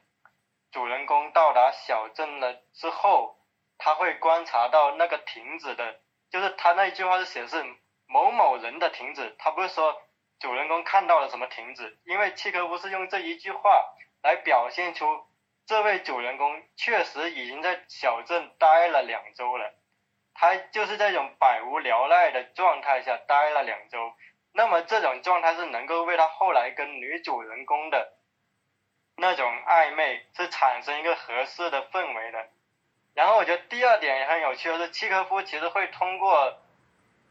[0.73, 3.37] 主人公到达小镇了之后，
[3.77, 7.63] 他会观察到那个亭子的，就是他那一句话是写的是
[8.07, 10.03] 某某人的亭子，他不是说
[10.41, 13.95] 主人公看到了什么亭子，因为契科夫是用这一句话。
[14.21, 15.25] 来表现出
[15.65, 19.73] 这位主人公确实已经在小镇待了两周了，
[20.41, 24.13] 他就是这种百无聊赖的状态下待了两周，
[24.53, 28.13] 那么这种状态是能够为他后来跟女主人公的
[29.17, 32.47] 那种暧昧是产生一个合适的氛围的。
[33.15, 36.57] 然后我觉得第二点也很有趣的是，契诃夫其实会通过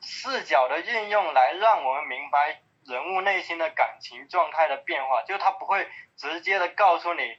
[0.02, 7.38] 视角的运用来让我们明白人物内心的感情状态的变化，就他不会直接的告诉你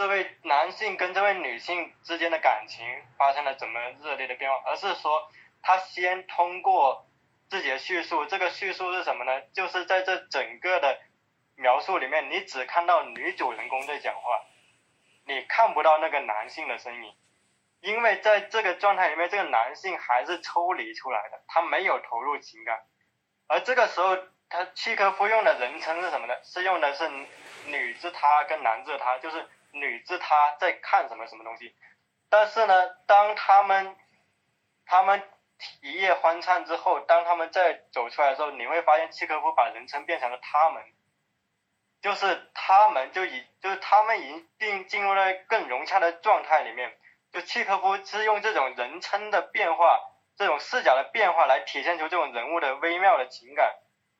[0.00, 2.86] 这位男性跟这位女性之间的感情
[3.18, 7.06] 发生了怎么热烈的变化，而是说他先通过
[7.50, 9.42] 自己的叙述，这个叙述是什么呢？
[9.52, 10.98] 就是在这整个的
[11.54, 14.40] 描述里面，你只看到女主人公在讲话，
[15.26, 17.14] 你看不到那个男性的身影，
[17.82, 22.80] 因为在这个状态里面，这个男性还是抽离出来的，他没有投入情感，
[23.48, 24.16] 而这个时候，
[24.48, 26.34] 他契诃夫用的人称是什么呢？
[26.42, 27.06] 是用的是
[27.66, 31.74] 女之他跟男之他，就是女之他在看什么什么东西，
[32.28, 33.96] 但是呢，当他们
[34.86, 35.22] 他们
[35.82, 40.82] 一夜欢唱之后，当他们再走出来的时候，你会发现契诃夫把人称变成了他们，
[42.00, 46.96] 就是他们就已就是他们已经进进入了更融洽的状态里面。
[47.32, 50.00] 就契诃夫是用这种人称的变化，
[50.36, 53.72] 这种视角的变化来体现出这种人物的微妙的情感。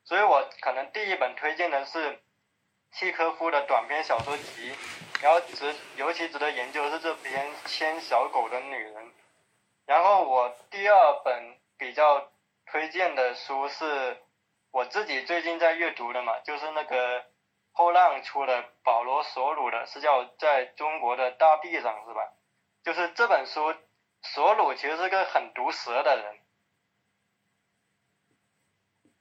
[0.04, 2.22] 所以我可能第一本推荐的是
[2.92, 4.74] 契诃夫的短篇小说集，
[5.22, 8.94] 然后值尤其值得研究的是这篇《牵小狗的女人》。
[9.86, 12.30] 然后我第二本比较
[12.66, 14.18] 推荐的书是
[14.70, 17.24] 我自己最近在阅读的嘛，就是那个
[17.72, 22.32] 后浪出的保罗索鲁的，是叫在中国的大地上是吧？
[22.82, 23.74] 就是这本书，
[24.22, 26.38] 索鲁其实是个很毒舌的人，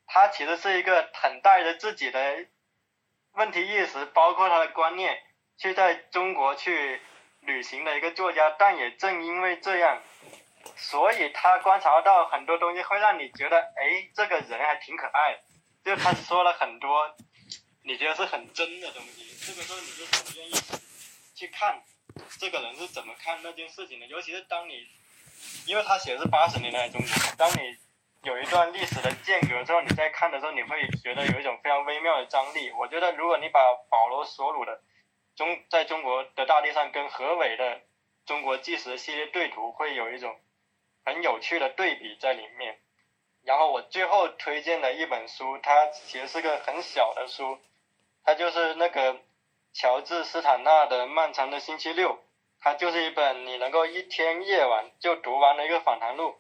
[0.06, 2.46] 他其实是一个很带着自己的
[3.34, 5.22] 问题意识，包括他的观念，
[5.58, 7.02] 去在中国去
[7.42, 8.50] 旅行的一个作家。
[8.58, 10.02] 但也正因为这样。
[10.76, 15.40] 所以他观察到很多东西，会让你觉得，哎，这个人还挺可爱。
[15.84, 17.16] 就他说了很多，
[17.84, 19.34] 你觉得是很真的东西。
[19.46, 20.54] 这个时候你就很愿意
[21.34, 21.82] 去看
[22.38, 24.06] 这个人是怎么看那件事情的。
[24.08, 24.86] 尤其是当你，
[25.66, 27.78] 因为他写的是八十年代的中国，当你
[28.24, 32.72] 有一段历史的间隔之后，你在看的时候，你会觉得有一种非常微妙的张力。
[32.72, 33.60] 我觉得，如果你把
[33.90, 34.82] 保罗索鲁的
[35.36, 37.82] 中在中国的大地上跟何伟的
[38.26, 40.36] 中国纪实系列对图，会有一种。
[41.06, 42.78] 很有趣的对比在里面，
[43.44, 47.58] 然后我最后推荐的一本书，它其实是个很小的书，
[48.24, 49.20] 它就是那个
[49.74, 52.14] 乔治斯坦纳的《漫长的星期六》，
[52.60, 56.36] 它就是一本你能够一天夜晚就读完的一个访谈录。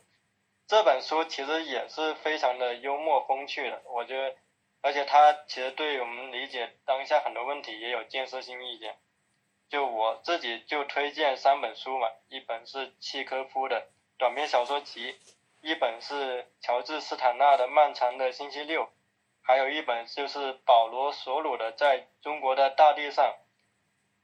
[0.69, 4.35] 这本书其实也是非常的幽默风趣的，我觉得，
[4.81, 8.95] 而且它其实对我们理解当下很多问题也有建设性意见。
[9.67, 13.87] 就我自己就推荐三本书嘛，一本是契科夫的。
[14.19, 15.15] 短篇小说集，
[15.61, 18.83] 一本是乔治斯坦纳的《漫长的星期六》，
[19.41, 23.25] 还有一本就是保罗索鲁的《在中国的大地上》。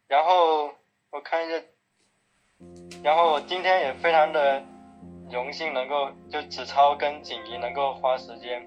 [0.07, 0.76] 然后
[1.09, 1.65] 我看一下，
[3.03, 4.63] 然后我今天也非常的
[5.31, 8.61] 荣幸能够就子超跟锦怡能够花时间，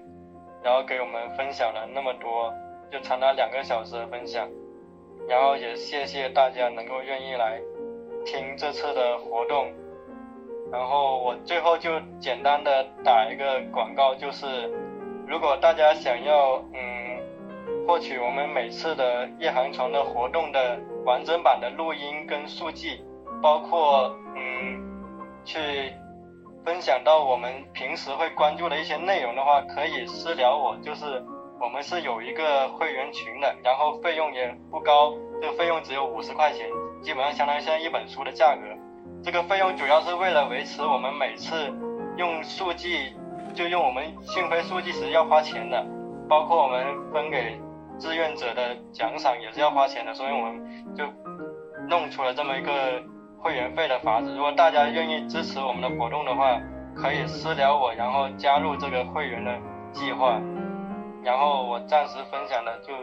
[0.63, 2.53] 然后给我们分享了那么多，
[2.91, 4.49] 就长达两个小时的分享。
[5.27, 7.59] 然后也谢谢大家能够愿意来
[8.25, 9.71] 听这次的活动。
[10.71, 14.71] 然后我最后就简单的打一个广告，就是
[15.27, 23.01] 如果大家想要嗯获取我们每次的夜航船的活动的完整版的录音跟数据，
[23.41, 24.79] 包括嗯
[25.43, 25.91] 去
[26.69, 31.19] 分享到我们平时会关注的一些内容的话，可以私聊我，就是
[31.59, 36.69] 我们是有一个会员群的，然后费用也不高，这个费用只有五十块钱，
[37.01, 38.61] 基本上相当于现在一本书的价格。
[39.23, 41.73] 这个费用主要是为了维持我们每次
[42.17, 43.15] 用数据，
[43.55, 45.83] 就用我们讯飞数据时要花钱的，
[46.29, 47.59] 包括我们分给
[47.97, 51.03] 志愿者的奖赏也是要花钱的，所以我们就
[51.89, 52.71] 弄出了这么一个
[53.41, 54.33] 会员费的法子。
[54.35, 56.59] 如果大家愿意支持我们的活动的话，
[56.95, 59.57] 可以私聊我，然后加入这个会员的
[59.91, 60.39] 计划。
[61.23, 62.93] 然后我暂时分享的就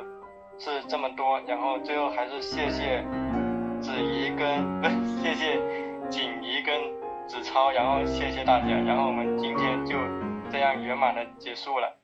[0.58, 3.04] 是这么多，然后最后还是谢谢
[3.80, 4.88] 子怡跟不
[5.22, 5.60] 谢谢。
[6.08, 6.80] 锦怡跟
[7.26, 9.96] 子超，然后谢谢大家，然后我们今天就
[10.48, 11.96] 这样圆满的结束了。